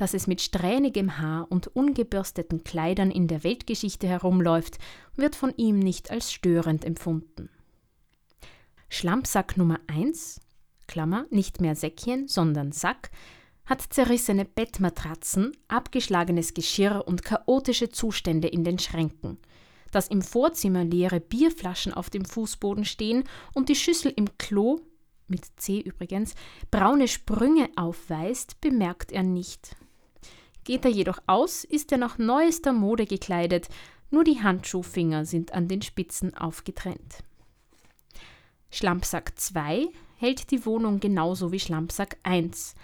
dass 0.00 0.14
es 0.14 0.26
mit 0.26 0.40
strähnigem 0.40 1.18
Haar 1.18 1.46
und 1.50 1.66
ungebürsteten 1.76 2.64
Kleidern 2.64 3.10
in 3.10 3.28
der 3.28 3.44
Weltgeschichte 3.44 4.08
herumläuft, 4.08 4.78
wird 5.14 5.36
von 5.36 5.52
ihm 5.58 5.78
nicht 5.78 6.10
als 6.10 6.32
störend 6.32 6.86
empfunden. 6.86 7.50
Schlampsack 8.92 9.56
Nummer 9.56 9.78
1, 9.86 10.40
Klammer, 10.88 11.24
nicht 11.30 11.60
mehr 11.60 11.76
Säckchen, 11.76 12.26
sondern 12.26 12.72
Sack, 12.72 13.12
hat 13.64 13.80
zerrissene 13.80 14.44
Bettmatratzen, 14.44 15.56
abgeschlagenes 15.68 16.54
Geschirr 16.54 17.04
und 17.06 17.24
chaotische 17.24 17.90
Zustände 17.90 18.48
in 18.48 18.64
den 18.64 18.80
Schränken. 18.80 19.38
Dass 19.92 20.08
im 20.08 20.22
Vorzimmer 20.22 20.84
leere 20.84 21.20
Bierflaschen 21.20 21.94
auf 21.94 22.10
dem 22.10 22.24
Fußboden 22.24 22.84
stehen 22.84 23.22
und 23.54 23.68
die 23.68 23.76
Schüssel 23.76 24.12
im 24.14 24.36
Klo, 24.38 24.80
mit 25.28 25.46
C 25.56 25.80
übrigens, 25.80 26.34
braune 26.72 27.06
Sprünge 27.06 27.70
aufweist, 27.76 28.60
bemerkt 28.60 29.12
er 29.12 29.22
nicht. 29.22 29.76
Geht 30.64 30.84
er 30.84 30.90
jedoch 30.90 31.20
aus, 31.28 31.62
ist 31.62 31.92
er 31.92 31.98
nach 31.98 32.18
neuester 32.18 32.72
Mode 32.72 33.06
gekleidet, 33.06 33.68
nur 34.10 34.24
die 34.24 34.42
Handschuhfinger 34.42 35.24
sind 35.26 35.54
an 35.54 35.68
den 35.68 35.80
Spitzen 35.80 36.36
aufgetrennt. 36.36 37.22
Schlampsack 38.70 39.38
2 39.38 39.88
hält 40.16 40.50
die 40.50 40.64
Wohnung 40.66 41.00
genauso 41.00 41.52
wie 41.52 41.60
Schlampsack 41.60 42.18
1. 42.22 42.74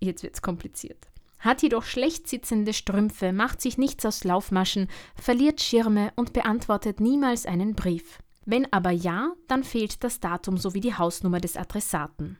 Jetzt 0.00 0.22
wird's 0.22 0.42
kompliziert. 0.42 1.08
Hat 1.38 1.62
jedoch 1.62 1.82
schlecht 1.82 2.26
sitzende 2.26 2.72
Strümpfe, 2.72 3.32
macht 3.32 3.60
sich 3.60 3.76
nichts 3.76 4.06
aus 4.06 4.24
Laufmaschen, 4.24 4.88
verliert 5.14 5.60
Schirme 5.60 6.12
und 6.16 6.32
beantwortet 6.32 7.00
niemals 7.00 7.44
einen 7.44 7.74
Brief. 7.74 8.20
Wenn 8.46 8.72
aber 8.72 8.90
ja, 8.90 9.32
dann 9.48 9.64
fehlt 9.64 10.02
das 10.04 10.20
Datum 10.20 10.56
sowie 10.56 10.80
die 10.80 10.96
Hausnummer 10.96 11.40
des 11.40 11.56
Adressaten. 11.56 12.38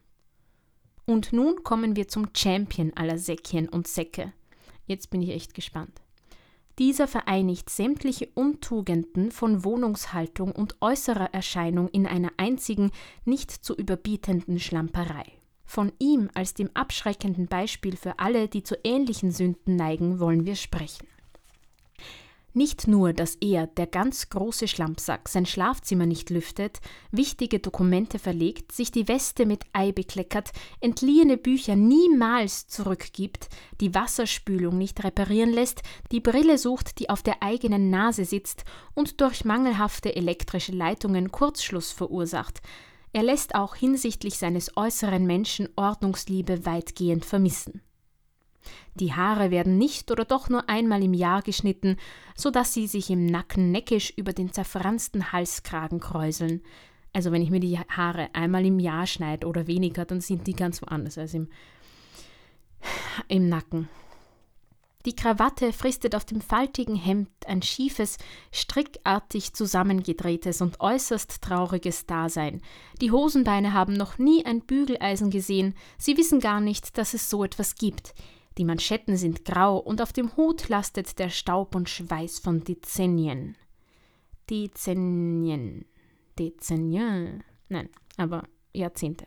Und 1.06 1.32
nun 1.32 1.62
kommen 1.64 1.96
wir 1.96 2.08
zum 2.08 2.28
Champion 2.34 2.92
aller 2.94 3.18
Säckchen 3.18 3.68
und 3.68 3.88
Säcke. 3.88 4.32
Jetzt 4.86 5.10
bin 5.10 5.20
ich 5.20 5.30
echt 5.30 5.52
gespannt. 5.52 6.03
Dieser 6.78 7.06
vereinigt 7.06 7.70
sämtliche 7.70 8.28
Untugenden 8.34 9.30
von 9.30 9.64
Wohnungshaltung 9.64 10.50
und 10.50 10.76
äußerer 10.80 11.32
Erscheinung 11.32 11.88
in 11.88 12.06
einer 12.06 12.32
einzigen, 12.36 12.90
nicht 13.24 13.50
zu 13.50 13.76
überbietenden 13.76 14.58
Schlamperei. 14.58 15.24
Von 15.64 15.92
ihm 15.98 16.30
als 16.34 16.54
dem 16.54 16.70
abschreckenden 16.74 17.46
Beispiel 17.46 17.96
für 17.96 18.18
alle, 18.18 18.48
die 18.48 18.64
zu 18.64 18.76
ähnlichen 18.82 19.30
Sünden 19.30 19.76
neigen, 19.76 20.18
wollen 20.18 20.46
wir 20.46 20.56
sprechen. 20.56 21.06
Nicht 22.56 22.86
nur, 22.86 23.12
dass 23.12 23.34
er, 23.40 23.66
der 23.66 23.88
ganz 23.88 24.30
große 24.30 24.68
Schlampsack, 24.68 25.28
sein 25.28 25.44
Schlafzimmer 25.44 26.06
nicht 26.06 26.30
lüftet, 26.30 26.78
wichtige 27.10 27.58
Dokumente 27.58 28.20
verlegt, 28.20 28.70
sich 28.70 28.92
die 28.92 29.08
Weste 29.08 29.44
mit 29.44 29.64
Ei 29.72 29.90
bekleckert, 29.90 30.52
entliehene 30.80 31.36
Bücher 31.36 31.74
niemals 31.74 32.68
zurückgibt, 32.68 33.48
die 33.80 33.92
Wasserspülung 33.92 34.78
nicht 34.78 35.02
reparieren 35.02 35.50
lässt, 35.50 35.82
die 36.12 36.20
Brille 36.20 36.56
sucht, 36.56 37.00
die 37.00 37.10
auf 37.10 37.24
der 37.24 37.42
eigenen 37.42 37.90
Nase 37.90 38.24
sitzt 38.24 38.64
und 38.94 39.20
durch 39.20 39.44
mangelhafte 39.44 40.14
elektrische 40.14 40.70
Leitungen 40.70 41.32
Kurzschluss 41.32 41.90
verursacht. 41.90 42.62
Er 43.12 43.24
lässt 43.24 43.56
auch 43.56 43.74
hinsichtlich 43.74 44.38
seines 44.38 44.76
äußeren 44.76 45.26
Menschen 45.26 45.70
Ordnungsliebe 45.74 46.64
weitgehend 46.64 47.24
vermissen. 47.24 47.82
Die 48.94 49.12
Haare 49.12 49.50
werden 49.50 49.78
nicht 49.78 50.10
oder 50.10 50.24
doch 50.24 50.48
nur 50.48 50.68
einmal 50.68 51.02
im 51.02 51.14
Jahr 51.14 51.42
geschnitten, 51.42 51.96
so 52.36 52.50
dass 52.50 52.72
sie 52.72 52.86
sich 52.86 53.10
im 53.10 53.26
Nacken 53.26 53.70
neckisch 53.70 54.12
über 54.16 54.32
den 54.32 54.52
zerfransten 54.52 55.32
Halskragen 55.32 56.00
kräuseln. 56.00 56.62
Also 57.12 57.30
wenn 57.30 57.42
ich 57.42 57.50
mir 57.50 57.60
die 57.60 57.78
Haare 57.78 58.28
einmal 58.34 58.66
im 58.66 58.78
Jahr 58.78 59.06
schneide 59.06 59.46
oder 59.46 59.66
weniger, 59.66 60.04
dann 60.04 60.20
sind 60.20 60.46
die 60.46 60.54
ganz 60.54 60.82
woanders 60.82 61.16
als 61.16 61.34
im, 61.34 61.48
im 63.28 63.48
Nacken. 63.48 63.88
Die 65.06 65.14
Krawatte 65.14 65.74
fristet 65.74 66.14
auf 66.14 66.24
dem 66.24 66.40
faltigen 66.40 66.96
Hemd 66.96 67.28
ein 67.46 67.60
schiefes, 67.60 68.16
strickartig 68.52 69.52
zusammengedrehtes 69.52 70.62
und 70.62 70.80
äußerst 70.80 71.42
trauriges 71.42 72.06
Dasein. 72.06 72.62
Die 73.02 73.10
Hosenbeine 73.10 73.74
haben 73.74 73.92
noch 73.92 74.16
nie 74.16 74.46
ein 74.46 74.62
Bügeleisen 74.62 75.30
gesehen, 75.30 75.74
sie 75.98 76.16
wissen 76.16 76.40
gar 76.40 76.60
nicht, 76.60 76.96
dass 76.96 77.12
es 77.12 77.28
so 77.28 77.44
etwas 77.44 77.74
gibt. 77.74 78.14
Die 78.56 78.64
Manschetten 78.64 79.16
sind 79.16 79.44
grau 79.44 79.78
und 79.78 80.00
auf 80.00 80.12
dem 80.12 80.36
Hut 80.36 80.68
lastet 80.68 81.18
der 81.18 81.28
Staub 81.28 81.74
und 81.74 81.88
Schweiß 81.88 82.38
von 82.38 82.62
Dezennien. 82.62 83.56
Dezennien. 84.48 85.86
Dezennien. 86.38 87.42
Nein, 87.68 87.88
aber 88.16 88.44
Jahrzehnte. 88.72 89.26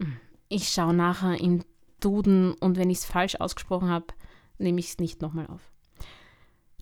Hm. 0.00 0.16
Ich 0.48 0.68
schaue 0.68 0.94
nachher 0.94 1.40
im 1.40 1.62
Duden 2.00 2.54
und 2.54 2.76
wenn 2.76 2.90
ich 2.90 2.98
es 2.98 3.04
falsch 3.04 3.36
ausgesprochen 3.36 3.88
habe, 3.88 4.06
nehme 4.58 4.80
ich 4.80 4.88
es 4.88 4.98
nicht 4.98 5.22
nochmal 5.22 5.46
auf. 5.46 5.72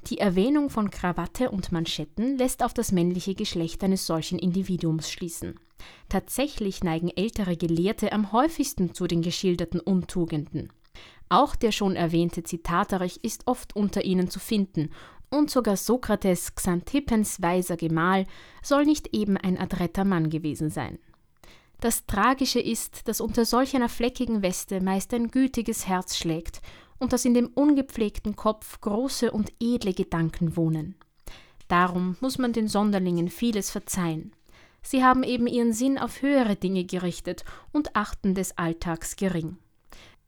Die 0.06 0.18
Erwähnung 0.18 0.68
von 0.68 0.90
Krawatte 0.90 1.50
und 1.50 1.72
Manschetten 1.72 2.36
lässt 2.36 2.62
auf 2.62 2.74
das 2.74 2.92
männliche 2.92 3.34
Geschlecht 3.34 3.82
eines 3.82 4.06
solchen 4.06 4.38
Individuums 4.38 5.10
schließen. 5.10 5.58
Tatsächlich 6.10 6.84
neigen 6.84 7.08
ältere 7.08 7.56
Gelehrte 7.56 8.12
am 8.12 8.32
häufigsten 8.32 8.94
zu 8.94 9.06
den 9.06 9.22
geschilderten 9.22 9.80
Untugenden. 9.80 10.70
Auch 11.34 11.56
der 11.56 11.72
schon 11.72 11.96
erwähnte 11.96 12.44
Zitaterich 12.44 13.18
ist 13.24 13.48
oft 13.48 13.74
unter 13.74 14.04
ihnen 14.04 14.30
zu 14.30 14.38
finden, 14.38 14.90
und 15.30 15.50
sogar 15.50 15.76
Sokrates, 15.76 16.54
Xanthippens 16.54 17.42
weiser 17.42 17.76
Gemahl, 17.76 18.24
soll 18.62 18.84
nicht 18.84 19.12
eben 19.16 19.36
ein 19.36 19.58
adretter 19.58 20.04
Mann 20.04 20.30
gewesen 20.30 20.70
sein. 20.70 21.00
Das 21.80 22.06
Tragische 22.06 22.60
ist, 22.60 23.08
dass 23.08 23.20
unter 23.20 23.44
solch 23.44 23.74
einer 23.74 23.88
fleckigen 23.88 24.42
Weste 24.42 24.80
meist 24.80 25.12
ein 25.12 25.26
gütiges 25.26 25.88
Herz 25.88 26.16
schlägt 26.16 26.60
und 26.98 27.12
dass 27.12 27.24
in 27.24 27.34
dem 27.34 27.48
ungepflegten 27.48 28.36
Kopf 28.36 28.80
große 28.80 29.32
und 29.32 29.52
edle 29.60 29.92
Gedanken 29.92 30.56
wohnen. 30.56 30.94
Darum 31.66 32.16
muss 32.20 32.38
man 32.38 32.52
den 32.52 32.68
Sonderlingen 32.68 33.28
vieles 33.28 33.72
verzeihen. 33.72 34.30
Sie 34.82 35.02
haben 35.02 35.24
eben 35.24 35.48
ihren 35.48 35.72
Sinn 35.72 35.98
auf 35.98 36.22
höhere 36.22 36.54
Dinge 36.54 36.84
gerichtet 36.84 37.44
und 37.72 37.96
achten 37.96 38.36
des 38.36 38.56
Alltags 38.56 39.16
gering. 39.16 39.56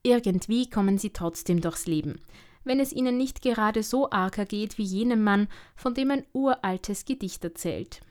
Irgendwie 0.07 0.71
kommen 0.71 0.99
sie 0.99 1.11
trotzdem 1.11 1.61
durchs 1.61 1.89
Leben, 1.89 2.21
wenn 2.63 2.79
es 2.79 2.93
ihnen 2.93 3.17
nicht 3.17 3.43
gerade 3.43 3.83
so 3.83 4.09
arg 4.09 4.39
ergeht 4.39 4.79
wie 4.79 4.85
jenem 4.85 5.25
Mann, 5.25 5.49
von 5.75 5.95
dem 5.95 6.13
ein 6.13 6.25
uraltes 6.33 7.05
Gedicht 7.05 7.43
erzählt. 7.43 8.03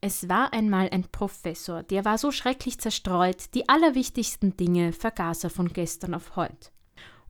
Es 0.00 0.30
war 0.30 0.54
einmal 0.54 0.88
ein 0.88 1.04
Professor, 1.12 1.82
der 1.82 2.06
war 2.06 2.16
so 2.16 2.32
schrecklich 2.32 2.78
zerstreut, 2.78 3.52
die 3.52 3.68
allerwichtigsten 3.68 4.56
Dinge 4.56 4.94
vergaß 4.94 5.44
er 5.44 5.50
von 5.50 5.68
gestern 5.68 6.14
auf 6.14 6.34
heut. 6.34 6.72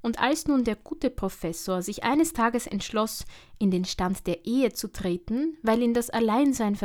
Und 0.00 0.20
als 0.20 0.46
nun 0.46 0.62
der 0.62 0.76
gute 0.76 1.10
Professor 1.10 1.82
sich 1.82 2.04
eines 2.04 2.32
Tages 2.32 2.68
entschloss, 2.68 3.24
in 3.58 3.72
den 3.72 3.84
Stand 3.84 4.28
der 4.28 4.46
Ehe 4.46 4.72
zu 4.74 4.92
treten, 4.92 5.58
weil 5.64 5.82
ihn 5.82 5.92
das 5.92 6.10
Alleinsein 6.10 6.76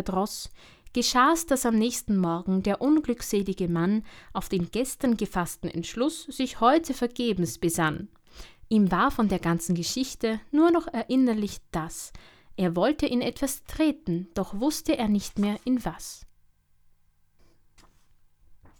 verdroß, 0.91 0.93
geschah's, 0.93 1.45
dass 1.45 1.65
am 1.65 1.75
nächsten 1.75 2.17
Morgen 2.17 2.63
der 2.63 2.81
unglückselige 2.81 3.67
Mann 3.67 4.03
auf 4.33 4.49
den 4.49 4.69
gestern 4.71 5.17
gefassten 5.17 5.69
Entschluss 5.69 6.23
sich 6.23 6.59
heute 6.59 6.93
vergebens 6.93 7.57
besann. 7.57 8.09
Ihm 8.69 8.91
war 8.91 9.11
von 9.11 9.27
der 9.27 9.39
ganzen 9.39 9.75
Geschichte 9.75 10.39
nur 10.51 10.71
noch 10.71 10.87
erinnerlich 10.87 11.57
das, 11.71 12.13
er 12.57 12.75
wollte 12.75 13.05
in 13.07 13.21
etwas 13.21 13.63
treten, 13.63 14.27
doch 14.33 14.59
wusste 14.59 14.97
er 14.97 15.07
nicht 15.07 15.39
mehr 15.39 15.57
in 15.65 15.83
was. 15.83 16.25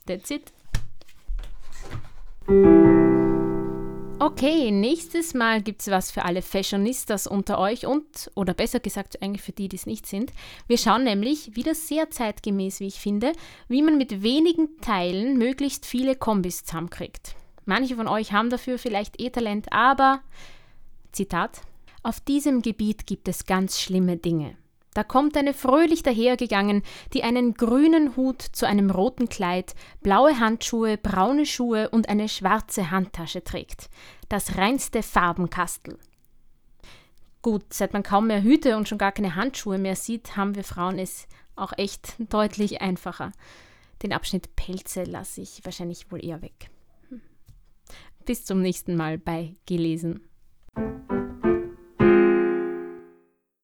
That's 0.06 0.30
it. 0.30 0.52
Okay, 4.22 4.70
nächstes 4.70 5.34
Mal 5.34 5.64
gibt 5.64 5.82
es 5.82 5.90
was 5.90 6.12
für 6.12 6.26
alle 6.26 6.44
Fashionistas 6.44 7.26
unter 7.26 7.58
euch 7.58 7.88
und, 7.88 8.30
oder 8.36 8.54
besser 8.54 8.80
gesagt 8.80 9.20
eigentlich 9.24 9.42
für 9.42 9.52
die, 9.52 9.68
die 9.68 9.78
es 9.78 9.88
nicht 9.88 10.06
sind. 10.06 10.32
Wir 10.68 10.78
schauen 10.78 11.06
nämlich, 11.06 11.56
wieder 11.56 11.74
sehr 11.74 12.12
zeitgemäß, 12.12 12.82
wie 12.82 12.86
ich 12.86 13.00
finde, 13.00 13.32
wie 13.68 13.82
man 13.82 13.98
mit 13.98 14.22
wenigen 14.22 14.78
Teilen 14.80 15.40
möglichst 15.40 15.88
viele 15.88 16.16
Kombis 16.16 16.64
zusammenkriegt. 16.64 17.34
Manche 17.66 17.96
von 17.96 18.08
euch 18.08 18.32
haben 18.32 18.52
dafür 18.52 18.78
vielleicht 18.78 19.20
eh 19.20 19.32
Talent, 19.32 19.74
aber, 19.74 20.22
Zitat, 21.12 21.62
auf 22.04 22.20
diesem 22.20 22.62
Gebiet 22.62 23.08
gibt 23.08 23.28
es 23.28 23.48
ganz 23.48 23.82
schlimme 23.82 24.18
Dinge. 24.18 24.56
Da 24.94 25.04
kommt 25.04 25.38
eine 25.38 25.54
fröhlich 25.54 26.04
dahergegangen, 26.04 26.84
die 27.14 27.24
einen 27.24 27.54
grünen 27.54 28.18
Hut 28.18 28.42
zu 28.42 28.68
einem 28.68 28.92
roten 28.92 29.30
Kleid, 29.30 29.74
blaue 30.02 30.40
Handschuhe, 30.40 30.98
braune 30.98 31.46
Schuhe 31.46 31.90
und 31.90 32.10
eine 32.10 32.28
schwarze 32.28 32.92
Handtasche 32.92 33.44
trägt. 33.44 33.90
Das 34.28 34.58
reinste 34.58 35.02
Farbenkastel. 35.02 35.98
Gut, 37.42 37.74
seit 37.74 37.94
man 37.94 38.04
kaum 38.04 38.28
mehr 38.28 38.44
Hüte 38.44 38.78
und 38.78 38.88
schon 38.88 38.98
gar 38.98 39.12
keine 39.12 39.36
Handschuhe 39.36 39.78
mehr 39.78 39.96
sieht, 39.96 40.36
haben 40.36 40.56
wir 40.56 40.64
Frauen 40.64 41.00
es 41.00 41.28
auch 41.56 41.74
echt 41.78 42.16
deutlich 42.30 42.82
einfacher. 42.82 43.32
Den 44.04 44.14
Abschnitt 44.14 44.56
Pelze 44.56 45.04
lasse 45.04 45.42
ich 45.42 45.62
wahrscheinlich 45.64 46.12
wohl 46.12 46.24
eher 46.24 46.42
weg. 46.42 46.70
Hm. 47.10 47.22
Bis 48.26 48.46
zum 48.46 48.62
nächsten 48.62 48.96
Mal 48.96 49.18
bei 49.18 49.56
Gelesen. 49.66 50.22